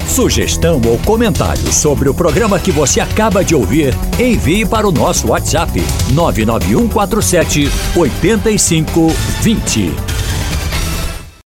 [0.07, 5.29] Sugestão ou comentário sobre o programa que você acaba de ouvir, envie para o nosso
[5.29, 5.81] WhatsApp
[6.13, 10.18] 99147 8520.